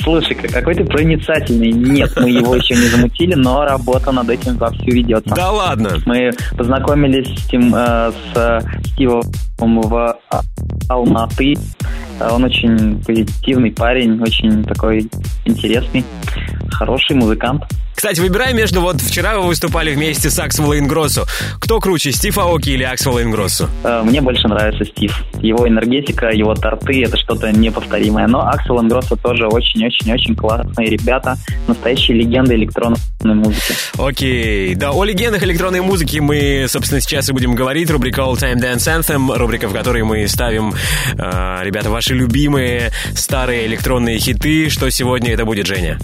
Слушай, 0.00 0.34
какой 0.34 0.76
ты 0.76 0.84
проницательный. 0.84 1.72
Нет, 1.72 2.12
мы 2.16 2.30
его 2.30 2.56
еще 2.56 2.74
не 2.74 2.86
замутили, 2.86 3.34
но 3.34 3.66
работа 3.66 4.12
над 4.12 4.30
этим 4.30 4.56
вовсю 4.56 4.86
ведется. 4.86 5.34
Да 5.34 5.50
ладно? 5.50 5.98
Мы 6.06 6.30
познакомились 6.56 7.28
с, 7.38 7.48
Тим, 7.48 7.74
э, 7.74 8.12
с 8.32 8.64
Стивом 8.94 9.22
в 9.58 10.18
Алматы. 10.88 11.54
Он 12.18 12.44
очень 12.44 13.02
позитивный 13.04 13.72
парень, 13.72 14.18
очень 14.22 14.64
такой 14.64 15.06
интересный, 15.44 16.02
хороший 16.70 17.14
музыкант. 17.14 17.64
Кстати, 18.00 18.18
выбирай 18.18 18.54
между... 18.54 18.80
Вот 18.80 18.98
вчера 18.98 19.38
вы 19.38 19.48
выступали 19.48 19.94
вместе 19.94 20.30
с 20.30 20.38
Аксвелл 20.38 20.72
Ингроссу. 20.72 21.26
Кто 21.60 21.80
круче, 21.80 22.12
Стив 22.12 22.38
Аоки 22.38 22.70
или 22.70 22.82
Аксвелл 22.82 23.20
Ингроссу? 23.20 23.68
Э, 23.84 24.00
Мне 24.02 24.22
больше 24.22 24.48
нравится 24.48 24.86
Стив. 24.86 25.22
Его 25.42 25.68
энергетика, 25.68 26.30
его 26.30 26.54
торты— 26.54 27.02
это 27.04 27.18
что-то 27.18 27.52
неповторимое. 27.52 28.26
Но 28.26 28.40
Аксел 28.48 28.80
Ингроссо 28.80 29.16
тоже 29.16 29.46
очень-очень-очень 29.48 30.34
классные 30.34 30.88
ребята. 30.88 31.36
Настоящие 31.68 32.16
легенды 32.16 32.54
электронной 32.54 32.96
музыки. 33.22 33.74
Окей. 33.98 34.74
Да, 34.76 34.92
о 34.92 35.04
легендах 35.04 35.42
электронной 35.42 35.82
музыки 35.82 36.20
мы, 36.20 36.64
собственно, 36.68 37.02
сейчас 37.02 37.28
и 37.28 37.34
будем 37.34 37.54
говорить. 37.54 37.90
Рубрика 37.90 38.22
All 38.22 38.32
Time 38.32 38.62
Dance 38.62 38.88
Anthem, 38.98 39.36
рубрика, 39.36 39.68
в 39.68 39.74
которой 39.74 40.04
мы 40.04 40.26
ставим, 40.26 40.72
э, 41.18 41.58
ребята, 41.64 41.90
ваши 41.90 42.14
любимые 42.14 42.92
старые 43.14 43.66
электронные 43.66 44.18
хиты. 44.18 44.70
Что 44.70 44.88
сегодня 44.88 45.34
это 45.34 45.44
будет, 45.44 45.66
Женя? 45.66 45.98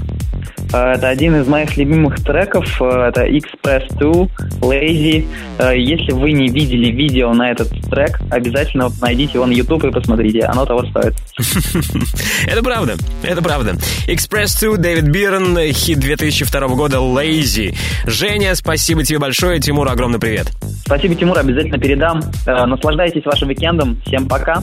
Э, 0.74 0.93
Это 0.93 1.09
один 1.09 1.36
из 1.40 1.47
моих 1.47 1.70
любимых 1.70 1.85
треков. 2.24 2.66
Э, 2.80 3.08
Это 3.08 3.26
Express 3.26 3.86
2, 3.98 4.28
Lazy. 4.60 5.26
Э, 5.58 5.78
Если 5.78 6.12
вы 6.12 6.32
не 6.32 6.48
видели 6.48 6.90
видео 6.90 7.32
на 7.32 7.50
этот 7.50 7.68
трек, 7.90 8.18
обязательно 8.30 8.88
найдите 9.00 9.34
его 9.34 9.46
на 9.46 9.52
YouTube 9.52 9.84
и 9.84 9.90
посмотрите. 9.90 10.40
Оно 10.42 10.64
того 10.66 10.84
стоит. 10.86 11.14
Это 12.46 12.62
правда, 12.62 12.94
это 13.22 13.42
правда. 13.42 13.72
Express 14.06 14.58
2, 14.60 14.76
Дэвид 14.76 15.08
Бирн, 15.08 15.58
хит 15.72 15.98
2002 15.98 16.68
года 16.68 16.96
Lazy. 16.98 17.74
Женя, 18.06 18.54
спасибо 18.54 19.02
тебе 19.04 19.18
большое. 19.18 19.60
Тимур, 19.60 19.88
огромный 19.88 20.18
привет. 20.18 20.52
Спасибо, 20.84 21.14
Тимур, 21.14 21.38
обязательно 21.38 21.78
передам. 21.78 22.20
Э, 22.46 22.64
Наслаждайтесь 22.66 23.24
вашим 23.24 23.48
уикендом. 23.48 24.00
Всем 24.06 24.28
пока. 24.28 24.62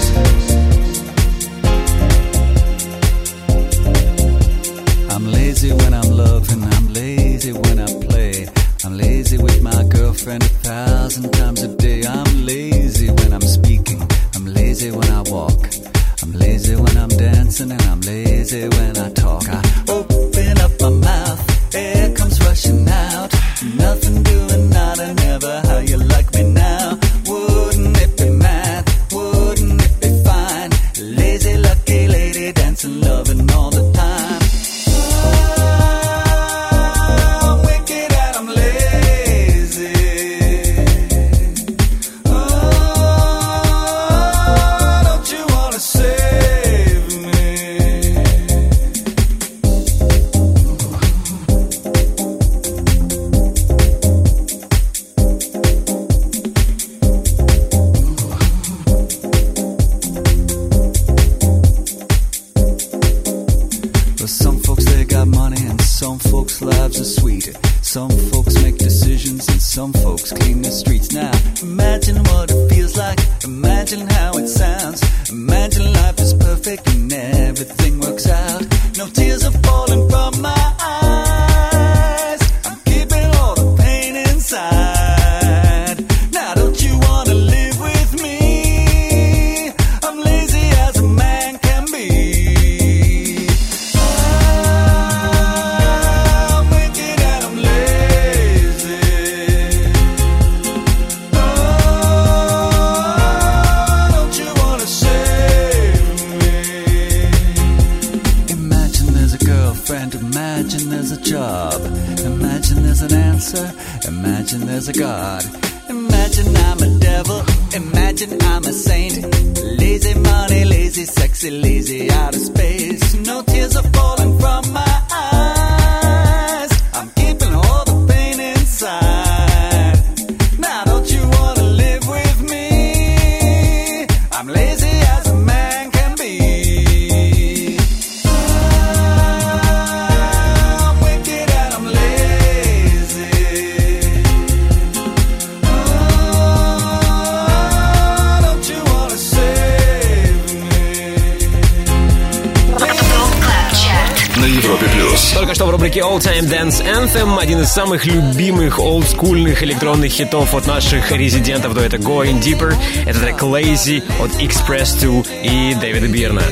Самых 157.81 158.05
любимых 158.05 158.77
олдскульных 158.79 159.63
электронных 159.63 160.11
хитов 160.11 160.53
от 160.53 160.67
наших 160.67 161.11
резидентов 161.11 161.73
дуэта 161.73 161.97
Going 161.97 162.39
Deeper. 162.39 162.75
Это 163.07 163.19
трек 163.19 163.41
Lazy 163.41 164.03
от 164.23 164.29
Express 164.39 164.99
2 164.99 165.23
и 165.41 165.73
Дэвида 165.73 166.07
Бирна. 166.07 166.43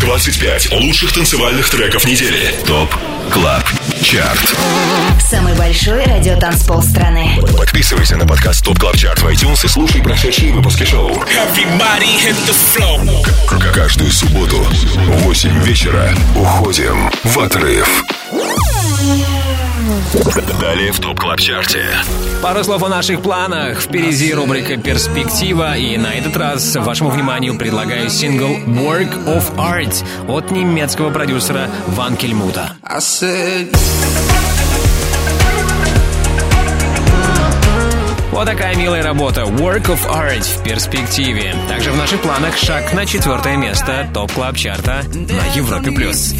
25 0.00 0.70
лучших 0.80 1.12
танцевальных 1.12 1.68
треков 1.68 2.04
недели. 2.06 2.54
ТОП 2.64 2.94
КЛАБ 3.32 3.64
ЧАРТ. 4.02 4.54
Самый 5.28 5.54
большой 5.54 6.04
радиотанцпол 6.04 6.80
страны. 6.80 7.40
Подписывайся 7.58 8.16
на 8.16 8.24
подкаст 8.24 8.64
ТОП 8.64 8.78
КЛАБ 8.78 8.96
ЧАРТ 8.96 9.18
в 9.22 9.26
iTunes 9.26 9.64
и 9.64 9.68
слушай 9.68 10.00
прошедшие 10.00 10.52
выпуски 10.52 10.84
шоу. 10.84 11.12
К- 13.48 13.72
Каждую 13.74 14.12
субботу 14.12 14.58
в 14.58 15.22
8 15.24 15.58
вечера 15.64 16.14
уходим 16.36 17.10
в 17.24 17.40
отрыв. 17.40 18.04
Далее 20.60 20.92
в 20.92 21.00
Top 21.00 21.18
Club 21.18 21.40
Chart 21.40 21.71
е. 21.71 21.84
Пару 22.42 22.64
слов 22.64 22.82
о 22.82 22.88
наших 22.88 23.22
планах. 23.22 23.80
Впереди 23.80 24.32
рубрика 24.32 24.76
«Перспектива». 24.76 25.76
И 25.76 25.96
на 25.96 26.14
этот 26.14 26.36
раз 26.36 26.76
вашему 26.76 27.10
вниманию 27.10 27.58
предлагаю 27.58 28.08
сингл 28.08 28.48
«Work 28.66 29.26
of 29.26 29.54
Art» 29.56 30.04
от 30.28 30.50
немецкого 30.50 31.10
продюсера 31.10 31.68
Ванкельмута. 31.88 32.72
Вот 38.32 38.46
такая 38.46 38.74
милая 38.76 39.02
работа 39.02 39.42
«Work 39.42 39.86
of 39.86 40.08
Art» 40.10 40.42
в 40.42 40.64
перспективе. 40.64 41.54
Также 41.68 41.92
в 41.92 41.96
наших 41.96 42.20
планах 42.22 42.56
шаг 42.56 42.92
на 42.94 43.04
четвертое 43.04 43.56
место 43.56 44.08
Top 44.14 44.32
Club 44.32 44.56
Chart 44.56 44.94
а 44.94 45.02
на 45.12 45.54
Европе+. 45.54 45.92
плюс. 45.92 46.32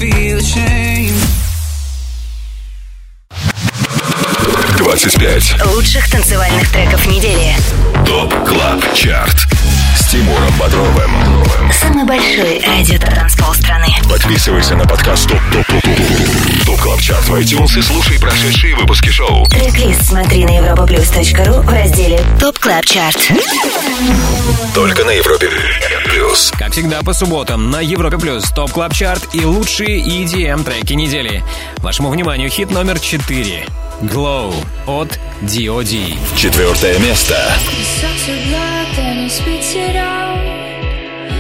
25 5.02 5.66
Лучших 5.74 6.08
танцевальных 6.08 6.70
треков 6.70 7.04
недели. 7.08 7.56
Top 8.06 8.32
Club 8.46 8.94
Chart 8.94 9.48
с 9.98 10.06
Тимуром 10.06 10.56
Бодровым. 10.56 11.10
Самый 11.72 12.04
большой 12.04 12.62
радиотанцпол 12.64 13.52
страны. 13.54 13.88
Подписывайся 14.08 14.76
на 14.76 14.84
подкаст 14.84 15.28
Top 15.28 15.40
Top 15.52 15.66
Top 15.66 15.82
Top 15.82 16.66
Top 16.66 16.80
Club 16.82 17.00
Chart 17.00 17.24
в 17.24 17.34
iTunes 17.34 17.78
и 17.80 17.82
слушай 17.82 18.20
прошедшие 18.20 18.76
выпуски 18.76 19.08
шоу. 19.08 19.44
Трек-лист 19.46 20.04
смотри 20.04 20.44
на 20.44 20.50
europaplus.ru 20.50 21.62
в 21.62 21.68
разделе 21.68 22.20
Top 22.38 22.60
Club 22.60 22.84
Chart. 22.84 23.18
Только 24.72 25.02
на 25.02 25.10
Европе 25.10 25.50
Плюс. 26.04 26.52
Как 26.56 26.70
всегда 26.70 27.02
по 27.02 27.12
субботам 27.12 27.72
на 27.72 27.80
Европе 27.80 28.18
Плюс 28.18 28.44
Top 28.52 28.70
Club 28.70 28.94
Chart 28.94 29.34
и 29.34 29.44
лучшие 29.44 30.00
EDM 30.00 30.62
треки 30.62 30.92
недели. 30.92 31.42
Вашему 31.78 32.08
вниманию 32.08 32.48
хит 32.48 32.70
номер 32.70 33.00
4 33.00 33.66
«Glow» 34.02 34.52
от 34.86 35.18
D.O.D. 35.42 36.18
Четвертое 36.36 36.98
место. 36.98 37.36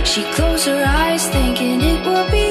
She 0.04 0.22
closed 0.34 0.66
her 0.66 0.84
eyes, 0.84 1.26
thinking 1.28 1.80
it 1.80 2.04
will 2.04 2.30
be 2.30 2.41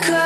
come 0.00 0.23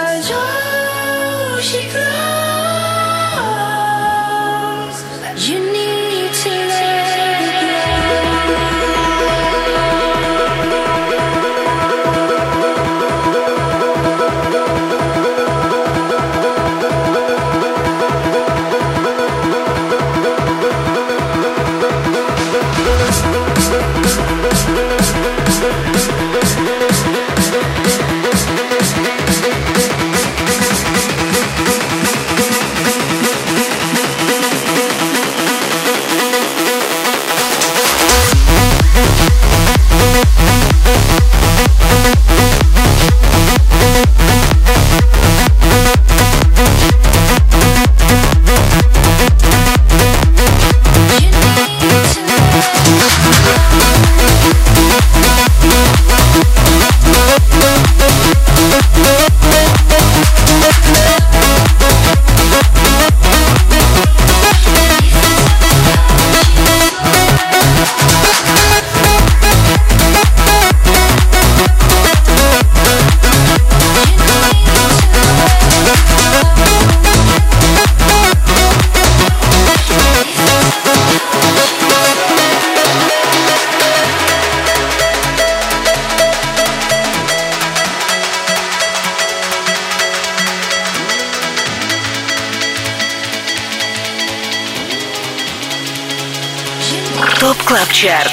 Чарт. 97.98 98.32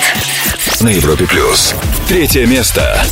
На 0.81 0.89
Европе 0.89 1.27
плюс. 1.27 1.75
Третье 2.09 2.47
место. 2.47 3.03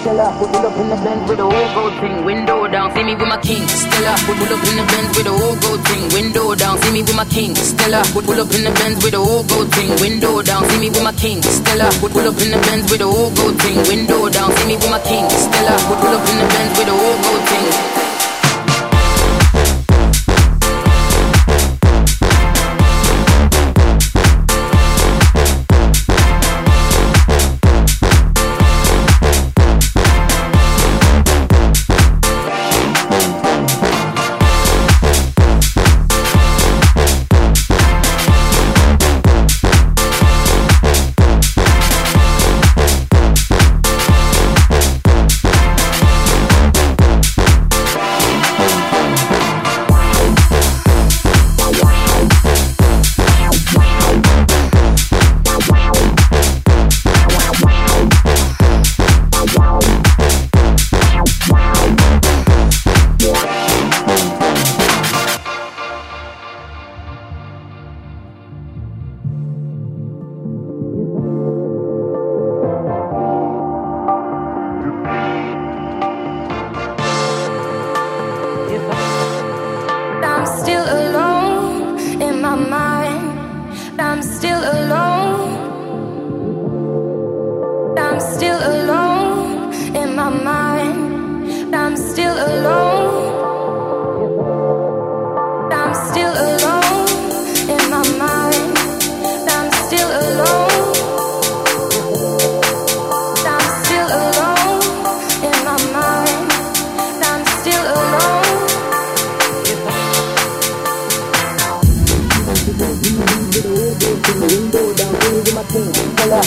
Stella, 0.00 0.32
put 0.38 0.48
it 0.50 0.64
up 0.64 0.76
in 0.78 0.88
the 0.88 0.96
Benz 0.96 1.28
with 1.28 1.38
a 1.38 1.42
whole 1.42 1.74
gold 1.74 2.00
thing. 2.00 2.24
Window 2.24 2.66
down, 2.66 2.94
see 2.94 3.04
me 3.04 3.14
with 3.14 3.28
my 3.28 3.38
king. 3.40 3.66
Stella, 3.68 4.16
put 4.26 4.38
it 4.40 4.50
up 4.50 4.64
in 4.64 4.76
the 4.76 4.84
Benz 4.84 5.16
with 5.16 5.26
a 5.26 5.30
whole 5.30 5.56
gold 5.56 5.84
thing. 5.86 6.08
Window 6.14 6.54
down, 6.54 6.78
see 6.78 6.92
me 6.92 7.02
with 7.02 7.14
my 7.14 7.24
king. 7.26 7.54
Stella, 7.93 8.25
it 8.25 8.39
up 8.39 8.51
in 8.55 8.63
the 8.63 8.71
Benz 8.71 9.03
with 9.05 9.13
a 9.13 9.19
whole 9.19 9.43
gold 9.43 9.69
thing. 9.69 9.89
Window 10.01 10.41
down, 10.41 10.67
see 10.67 10.79
me 10.79 10.89
with 10.89 11.03
my 11.03 11.11
king. 11.13 11.43
Stella, 11.43 11.85
it 11.85 12.25
up 12.25 12.41
in 12.41 12.49
the 12.49 12.57
Benz 12.65 12.89
with 12.89 13.01
a 13.01 13.05
whole 13.05 13.29
gold 13.29 13.61
thing. 13.61 13.77
Window 13.85 14.29
down, 14.29 14.49
see 14.57 14.65
me 14.65 14.75
with 14.77 14.89
my 14.89 14.99
king. 15.05 15.29
Stella, 15.29 15.77
it 15.77 16.13
up 16.17 16.25
in 16.25 16.37
the 16.41 16.47
Benz 16.49 16.73
with 16.73 16.89
a 16.89 16.91
whole 16.91 17.21
gold 17.21 17.43
thing. 17.45 17.52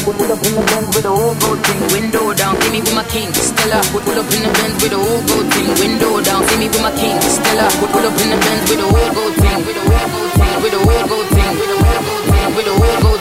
Put 0.07 0.23
up 0.31 0.39
in 0.39 0.55
the 0.55 0.63
Benz 0.63 0.87
with 0.95 1.05
a 1.05 1.11
whole 1.11 1.35
gold 1.35 1.59
thing. 1.67 1.83
Window 1.91 2.33
down, 2.33 2.55
see 2.63 2.71
me 2.71 2.79
with 2.79 2.95
my 2.95 3.03
king. 3.11 3.27
Stella, 3.35 3.83
it 3.83 4.15
up 4.15 4.31
in 4.31 4.43
the 4.47 4.51
Benz 4.55 4.79
with 4.79 4.95
a 4.95 4.99
whole 5.03 5.23
gold 5.27 5.51
thing. 5.51 5.67
Window 5.83 6.23
down, 6.23 6.47
see 6.47 6.59
me 6.63 6.69
with 6.71 6.81
my 6.81 6.95
king. 6.95 7.19
Stella, 7.27 7.67
put 7.83 7.91
it 7.91 8.07
up 8.07 8.15
in 8.23 8.31
the 8.31 8.39
Benz 8.39 8.71
with 8.71 8.79
a 8.79 8.87
whole 8.87 9.11
gold 9.19 9.35
thing. 9.35 9.67
With 9.67 9.75
a 9.75 9.83
whole 9.83 10.07
gold 10.15 10.31
thing. 10.39 10.55
With 10.63 10.75
a 10.75 10.79
whole 10.79 11.07
gold 11.11 11.27
thing. 11.35 11.53
With 11.59 11.75
a 11.75 11.79
whole 11.83 12.03
gold 12.07 12.25
thing. 12.31 12.55
With 12.55 12.67
a 12.71 12.75
whole 12.79 13.03
gold. 13.03 13.16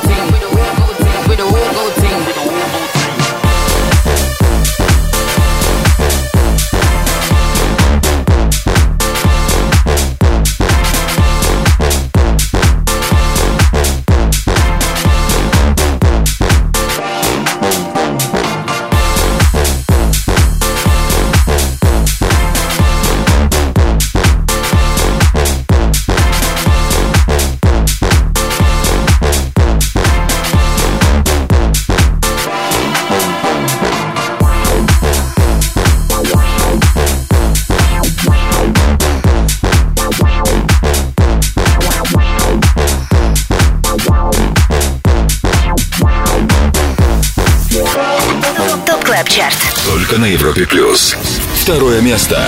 Второе 51.66 52.00
место. 52.00 52.48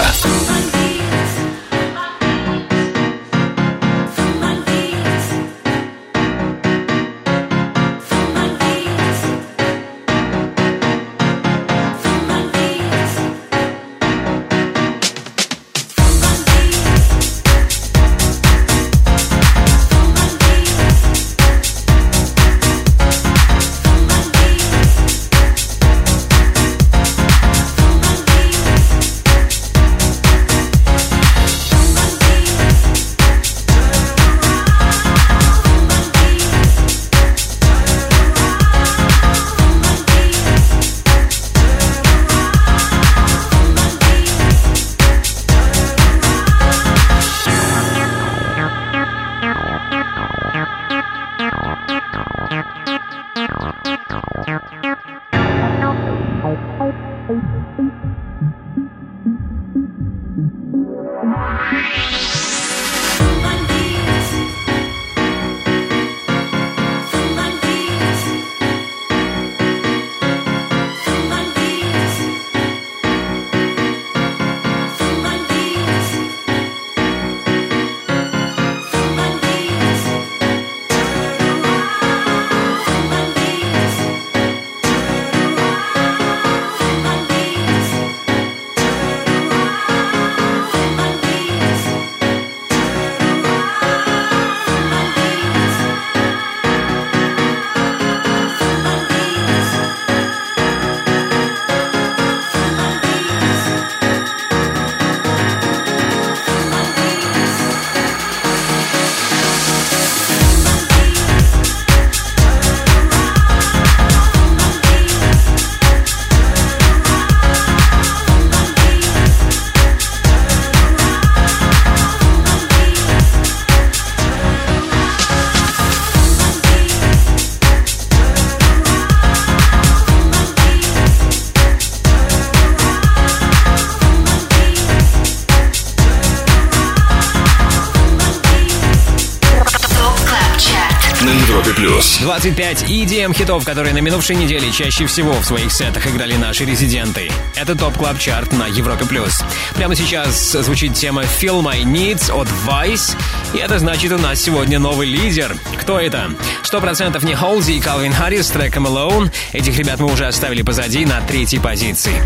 25 142.27 142.83
EDM 142.89 143.33
хитов, 143.33 143.63
которые 143.63 143.93
на 143.93 143.99
минувшей 143.99 144.35
неделе 144.35 144.69
чаще 144.69 145.05
всего 145.05 145.31
в 145.31 145.45
своих 145.45 145.71
сетах 145.71 146.05
играли 146.07 146.35
наши 146.35 146.65
резиденты. 146.65 147.31
Это 147.55 147.73
Top 147.73 147.97
Club 147.97 148.19
Chart 148.19 148.51
на 148.51 148.67
Европе 148.67 149.05
плюс. 149.05 149.45
Прямо 149.75 149.95
сейчас 149.95 150.51
звучит 150.51 150.93
тема 150.93 151.21
Feel 151.21 151.61
My 151.63 151.83
Needs 151.83 152.29
от 152.37 152.49
Vice. 152.67 153.15
И 153.53 153.59
это 153.59 153.79
значит 153.79 154.11
у 154.11 154.17
нас 154.17 154.41
сегодня 154.41 154.77
новый 154.77 155.07
лидер. 155.07 155.55
Кто 155.79 156.01
это? 156.01 156.31
Сто 156.63 156.81
процентов 156.81 157.23
не 157.23 157.33
Холзи 157.33 157.71
и 157.71 157.79
Калвин 157.79 158.11
Харрис 158.11 158.47
с 158.47 158.49
треком 158.49 158.87
Alone. 158.87 159.31
Этих 159.53 159.77
ребят 159.77 160.01
мы 160.01 160.11
уже 160.11 160.25
оставили 160.25 160.63
позади 160.63 161.05
на 161.05 161.21
третьей 161.21 161.59
позиции. 161.59 162.21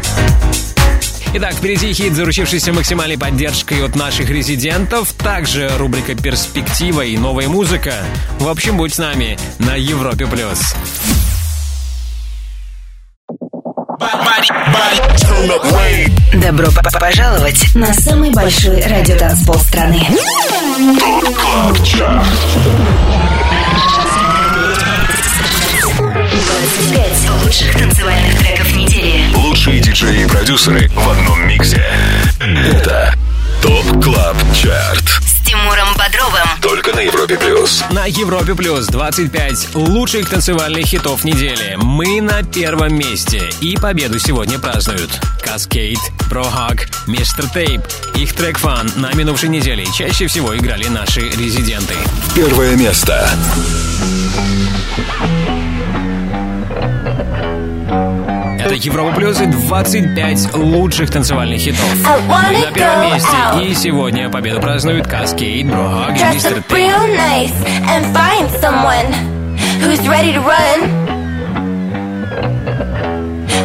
Итак, 1.34 1.54
впереди 1.54 1.94
хит, 1.94 2.14
заручившийся 2.14 2.74
максимальной 2.74 3.18
поддержкой 3.18 3.86
от 3.86 3.96
наших 3.96 4.30
резидентов. 4.30 5.14
Также 5.14 5.72
рубрика 5.78 6.14
«Перспектива» 6.14 7.06
и 7.06 7.18
новая 7.18 7.48
музыка. 7.48 7.94
В 8.40 8.50
общем, 8.50 8.76
будь 8.76 8.94
с 8.94 8.98
нами 8.98 9.40
на 9.58 9.76
Европе+. 9.76 10.28
плюс. 10.28 10.76
Добро 16.34 16.68
пожаловать 17.00 17.76
на 17.76 17.94
самый 17.94 18.32
большой 18.32 18.82
радиотанцпол 18.82 19.56
страны. 19.56 20.06
25 25.98 27.30
лучших 27.44 27.78
танцевальных 27.78 28.38
треков 28.40 28.76
недели. 28.76 29.51
Лучшие 29.62 29.80
диджеи 29.80 30.24
и 30.24 30.28
продюсеры 30.28 30.90
в 30.90 31.08
одном 31.08 31.48
миксе. 31.48 31.86
Это 32.40 33.14
Top 33.62 34.04
Club 34.04 34.36
Chart. 34.56 35.04
С 35.24 35.48
Тимуром 35.48 35.94
Бодровым. 35.96 36.48
Только 36.64 36.96
на 36.96 37.02
Европе 37.02 37.38
плюс. 37.38 37.84
На 37.92 38.08
Европе 38.08 38.56
Плюс 38.56 38.88
25 38.88 39.76
лучших 39.76 40.28
танцевальных 40.28 40.88
хитов 40.88 41.24
недели. 41.24 41.78
Мы 41.80 42.22
на 42.22 42.42
первом 42.42 42.96
месте. 42.96 43.52
И 43.62 43.78
победу 43.78 44.18
сегодня 44.18 44.58
празднуют. 44.58 45.22
Kaskade, 45.46 46.00
Brohug, 46.28 46.88
Mr. 47.06 47.48
Tape. 47.50 47.82
Их 48.16 48.34
трек 48.34 48.58
«Fun» 48.58 48.92
на 48.96 49.14
минувшей 49.14 49.50
неделе 49.50 49.86
чаще 49.96 50.26
всего 50.26 50.58
играли 50.58 50.88
наши 50.88 51.22
резиденты. 51.30 51.94
Первое 52.34 52.76
место. 52.76 53.30
Это 58.71 58.75
Европа 58.75 59.15
Плюс 59.15 59.41
и 59.41 59.47
25 59.47 60.55
лучших 60.55 61.11
танцевальных 61.11 61.61
хитов. 61.61 61.85
На 62.03 62.73
первом 62.73 63.13
месте. 63.13 63.29
И 63.63 63.75
сегодня 63.75 64.31
победу 64.31 64.61
празднуют 64.61 65.07
Каскейд, 65.07 65.71
Прохак 65.71 66.17
и 66.17 66.21
Dress 66.21 66.35
Мистер 66.35 66.59
up 66.59 66.67
Тейп. 66.69 66.73
real 66.73 67.07
nice 67.17 67.53
and 67.89 68.07
find 68.15 68.51
someone 68.61 69.13
who's 69.81 70.07
ready 70.09 70.33
to 70.33 70.41
run. 70.41 71.07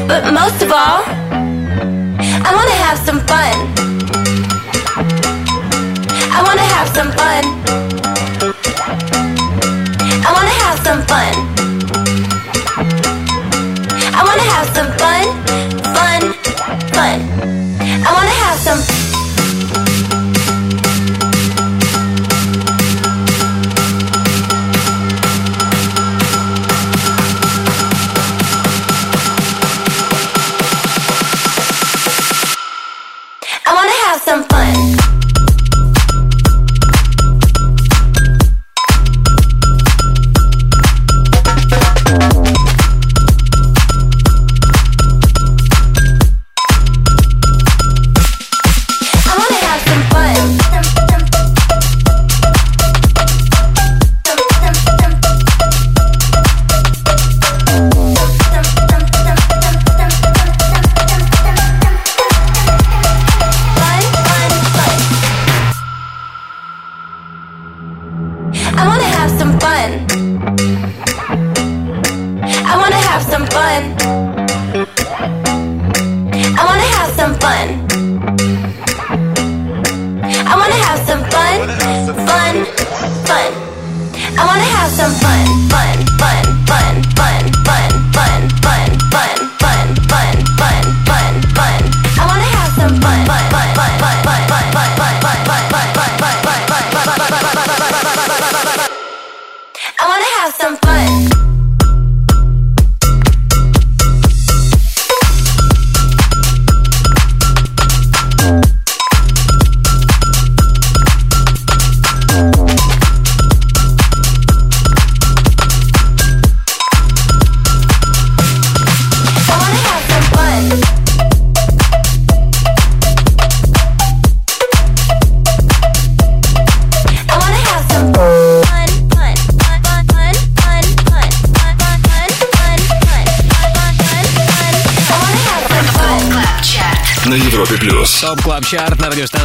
But 0.07 0.33
most 0.33 0.61
of 0.61 0.71
all, 0.71 1.03
I 2.43 2.53
want 2.53 2.67
to 2.67 2.77
have 2.83 2.99
some 2.99 3.19
fun. 3.27 3.55
I 6.33 6.41
want 6.43 6.59
to 6.59 6.65
have 6.75 6.89
some 6.89 7.11
fun. 7.11 7.43
I 10.23 10.31
want 10.33 10.47
to 10.47 10.57
have 10.65 10.79
some 10.79 11.01
fun. 11.03 11.51
I 14.13 14.23
want 14.23 14.39
to 14.39 14.47
have 14.49 14.67
some 14.75 14.87
fun, 14.91 14.94
fun, 14.94 14.94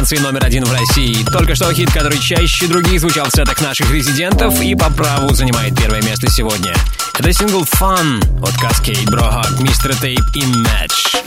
Радиостанции 0.02 0.18
номер 0.18 0.44
один 0.44 0.64
в 0.64 0.72
России. 0.72 1.24
Только 1.32 1.54
что 1.54 1.72
хит, 1.72 1.92
который 1.92 2.18
чаще 2.18 2.66
других 2.66 3.00
звучал 3.00 3.26
в 3.26 3.30
сетах 3.30 3.60
наших 3.60 3.90
резидентов 3.92 4.60
и 4.60 4.74
по 4.74 4.90
праву 4.90 5.32
занимает 5.32 5.76
первое 5.76 6.02
место 6.02 6.28
сегодня. 6.28 6.74
Это 7.18 7.32
сингл 7.32 7.62
Fun 7.62 8.20
от 8.40 8.54
Cascade, 8.54 9.04
Brohawk, 9.04 9.58
Mr. 9.60 9.92
Tape 10.00 10.18
и 10.34 10.40
Match. 10.40 11.22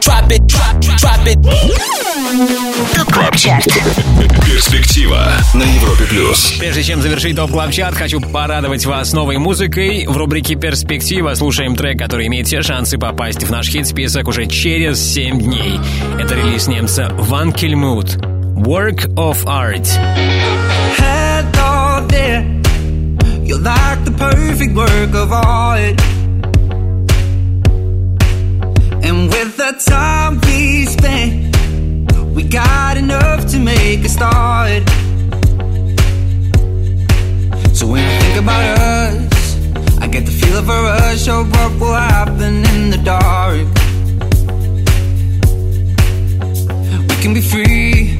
Drop 0.00 0.30
it, 0.30 0.46
drop, 0.46 0.80
drop 0.80 1.26
it. 1.26 2.07
ТОП 2.28 3.10
КЛАБ 3.10 3.36
ЧАРТ 3.36 3.64
Перспектива 4.44 5.32
на 5.54 5.62
Европе 5.62 6.04
плюс. 6.10 6.52
Прежде 6.58 6.82
чем 6.82 7.00
завершить 7.00 7.36
топ 7.36 7.50
клаб 7.50 7.70
чарт 7.70 7.96
хочу 7.96 8.20
порадовать 8.20 8.84
вас 8.84 9.14
новой 9.14 9.38
музыкой. 9.38 10.04
В 10.06 10.14
рубрике 10.14 10.54
«Перспектива» 10.54 11.32
слушаем 11.32 11.74
трек, 11.74 11.98
который 11.98 12.26
имеет 12.26 12.46
все 12.46 12.60
шансы 12.60 12.98
попасть 12.98 13.44
в 13.44 13.50
наш 13.50 13.70
хит-список 13.70 14.28
уже 14.28 14.44
через 14.44 15.00
7 15.00 15.40
дней. 15.40 15.80
Это 16.18 16.34
релиз 16.34 16.66
немца 16.66 17.08
Ван 17.14 17.50
Кельмут. 17.50 18.16
Work 18.16 19.06
of 19.14 19.46
Art. 19.46 19.88
Hello 20.98 22.06
there. 22.08 22.44
You're 23.42 23.58
like 23.58 24.04
the 24.04 24.12
perfect 24.18 24.74
work 24.74 25.14
of 25.14 25.32
art. 25.32 25.98
And 29.02 29.30
with 29.30 29.56
the 29.56 29.72
time 29.86 30.38
we 30.42 30.84
spent, 30.84 31.47
got 32.50 32.96
enough 32.96 33.46
to 33.46 33.58
make 33.58 34.04
a 34.04 34.08
start. 34.08 34.82
So 37.76 37.86
when 37.86 38.02
I 38.02 38.18
think 38.20 38.36
about 38.42 38.78
us, 38.78 39.98
I 40.00 40.06
get 40.06 40.24
the 40.24 40.32
feel 40.32 40.56
of 40.56 40.68
a 40.68 40.82
rush 40.82 41.28
of 41.28 41.50
what 41.50 41.80
will 41.80 41.94
happen 41.94 42.64
in 42.72 42.90
the 42.90 43.00
dark. 43.04 43.66
We 47.08 47.22
can 47.22 47.34
be 47.34 47.42
free. 47.42 48.16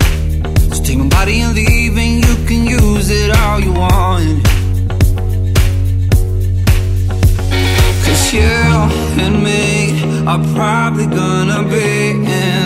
So 0.75 0.83
take 0.83 0.99
my 0.99 1.09
body 1.09 1.41
and 1.41 1.55
leave, 1.55 1.97
and 1.97 2.25
you 2.27 2.47
can 2.47 2.67
use 2.67 3.11
it 3.11 3.31
all 3.39 3.61
you 3.61 3.73
want. 3.73 4.45
Cause 8.05 8.33
you 8.33 8.59
and 9.25 9.43
me 9.43 10.27
are 10.27 10.43
probably 10.55 11.07
gonna 11.07 11.63
be 11.69 12.11
in 12.11 12.58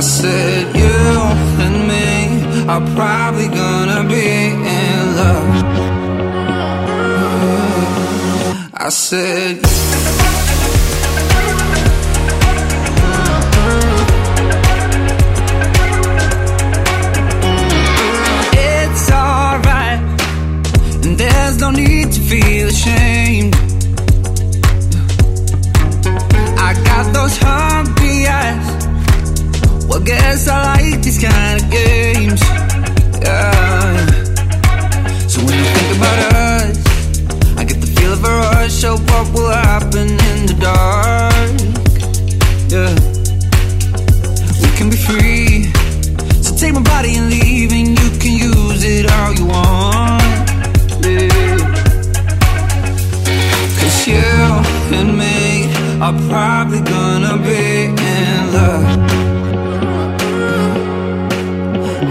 I 0.00 0.02
said 0.02 0.74
you 0.74 0.96
and 1.64 1.76
me 1.86 2.66
are 2.70 2.80
probably 2.96 3.48
gonna 3.48 4.08
be 4.08 4.28
in 4.48 5.16
love. 5.20 5.52
I 8.72 8.88
said 8.88 9.58
it's 18.56 19.10
alright, 19.12 20.00
and 21.04 21.18
there's 21.18 21.60
no 21.60 21.70
need 21.70 22.10
to 22.10 22.20
feel 22.20 22.68
ashamed. 22.68 23.54
I 26.58 26.72
got 26.86 27.12
those 27.12 27.44
eyes. 27.44 27.69
Guess 30.04 30.48
I 30.48 30.56
like 30.74 31.02
these 31.02 31.20
kind 31.22 31.62
of 31.62 31.70
games. 31.70 32.40
Yeah. 33.22 34.06
So 35.28 35.40
when 35.44 35.54
I 35.54 35.66
think 35.76 35.90
about 35.98 36.18
us, 36.34 36.76
I 37.58 37.64
get 37.64 37.80
the 37.80 37.86
feel 37.86 38.12
of 38.14 38.24
a 38.24 38.28
rush 38.28 38.84
of 38.84 38.98
what 39.08 39.32
will 39.34 39.50
happen 39.50 40.08
in 40.08 40.46
the 40.50 40.56
dark. 40.58 41.52
Yeah. 42.74 42.94
We 44.62 44.68
can 44.76 44.88
be 44.90 44.96
free. 44.96 45.70
So 46.42 46.56
take 46.56 46.74
my 46.74 46.82
body 46.82 47.16
and 47.16 47.28
leave, 47.30 47.70
and 47.72 47.88
you 48.00 48.10
can 48.18 48.34
use 48.52 48.82
it 48.82 49.10
all 49.12 49.32
you 49.34 49.46
want. 49.46 50.22
Yeah. 51.04 51.28
Cause 53.78 54.06
you 54.08 54.24
and 54.98 55.10
me 55.16 55.68
are 56.00 56.16
probably 56.28 56.80
gonna 56.80 57.36
be 57.36 57.69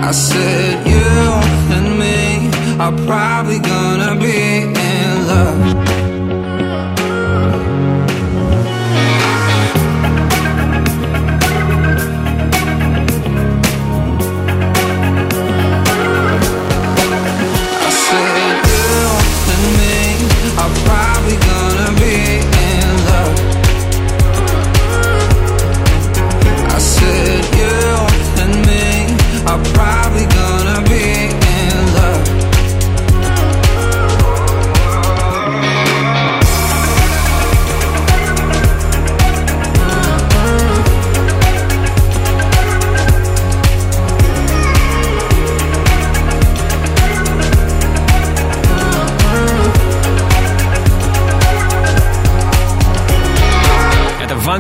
I 0.10 0.12
said 0.12 0.88
you 0.88 1.76
and 1.78 2.00
me 2.00 2.50
are 2.80 2.92
probably 3.06 3.60
gonna 3.60 4.20
be 4.20 4.79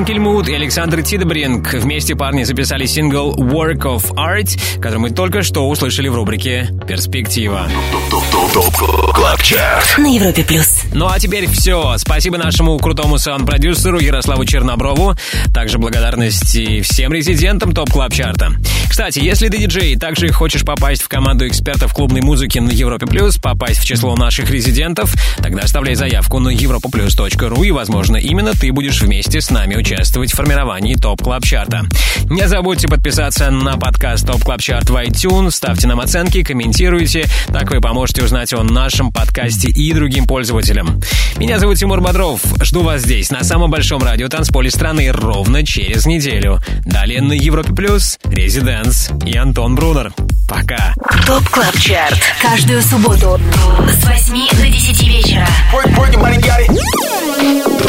Кельмут 0.10 0.50
и 0.50 0.56
Александр 0.56 1.04
Тидебринк. 1.04 1.72
Вместе 1.72 2.16
парни 2.16 2.42
записали 2.42 2.88
сингл 2.88 3.36
Work 3.36 3.82
of 3.82 4.12
Art, 4.16 4.80
который 4.82 4.98
мы 4.98 5.12
только 5.12 5.44
что 5.44 5.70
услышали 5.70 6.08
в 6.08 6.16
рубрике 6.16 6.68
«Перспектива». 6.88 7.70
На 10.00 10.08
Европе 10.08 10.44
Плюс. 10.44 10.79
Ну 10.94 11.08
а 11.08 11.20
теперь 11.20 11.48
все. 11.48 11.96
Спасибо 11.98 12.38
нашему 12.38 12.78
крутому 12.80 13.18
саунд-продюсеру 13.18 14.00
Ярославу 14.00 14.46
Черноброву. 14.46 15.16
Также 15.54 15.78
благодарности 15.78 16.82
всем 16.82 17.14
резидентам 17.14 17.74
Top 17.74 17.92
Club 17.92 18.14
Chart 18.14 18.41
а. 18.41 18.52
Кстати, 18.90 19.20
если 19.20 19.50
ты 19.50 19.60
диджей 19.60 19.94
и 19.94 19.96
также 19.96 20.30
хочешь 20.30 20.64
попасть 20.66 21.04
в 21.04 21.08
команду 21.08 21.48
экспертов 21.48 21.94
клубной 21.94 22.22
музыки 22.22 22.58
на 22.58 22.72
Европе 22.72 23.06
Плюс, 23.06 23.38
попасть 23.38 23.80
в 23.80 23.86
число 23.86 24.16
наших 24.16 24.50
резидентов, 24.50 25.14
тогда 25.38 25.62
оставляй 25.62 25.96
заявку 25.96 26.40
на 26.40 26.50
europaplus.ru 26.50 27.66
и, 27.66 27.72
возможно, 27.72 28.18
именно 28.18 28.54
ты 28.54 28.72
будешь 28.72 29.02
вместе 29.02 29.42
с 29.42 29.52
нами 29.52 29.76
участвовать 29.76 30.32
в 30.32 30.36
формировании 30.36 30.96
Top 30.96 31.22
Club 31.22 31.44
Chart 31.44 31.72
а. 31.72 31.84
Не 32.30 32.48
забудьте 32.48 32.88
подписаться 32.88 33.52
на 33.52 33.78
подкаст 33.78 34.26
Top 34.26 34.44
Club 34.44 34.62
Chart 34.62 34.90
в 34.90 34.96
iTunes, 34.96 35.52
ставьте 35.52 35.88
нам 35.88 36.00
оценки, 36.00 36.44
комментируйте. 36.44 37.26
Так 37.54 37.70
вы 37.72 37.82
поможете 37.82 38.24
узнать 38.24 38.54
о 38.54 38.64
нашем 38.64 39.12
подкасте 39.12 39.70
и 39.70 39.94
другим 39.94 40.26
пользователям. 40.26 40.79
Меня 41.38 41.60
зовут 41.60 41.78
Тимур 41.78 42.02
Бодров. 42.02 42.42
Жду 42.62 42.84
вас 42.84 43.02
здесь, 43.02 43.32
на 43.32 43.44
самом 43.44 43.72
большом 43.72 44.04
радио 44.04 44.28
танцполе 44.28 44.70
страны, 44.70 45.12
ровно 45.12 45.66
через 45.66 46.06
неделю. 46.06 46.60
Далее 46.86 47.22
на 47.22 47.34
Европе 47.34 47.74
Плюс, 47.74 48.20
Residance 48.26 49.10
и 49.26 49.36
Антон 49.38 49.76
Брунер. 49.76 50.14
Пока. 50.48 50.94
Top 51.26 51.48
Club 51.50 51.80
Chart. 51.80 52.20
Каждую 52.42 52.82
субботу 52.82 53.40
с 53.88 54.06
8 54.06 54.58
до 54.58 54.68
10 54.68 55.08
вечера. 55.08 55.48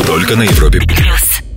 Только 0.06 0.36
на 0.36 0.42
Европе 0.42 0.80
плюс. 0.80 1.49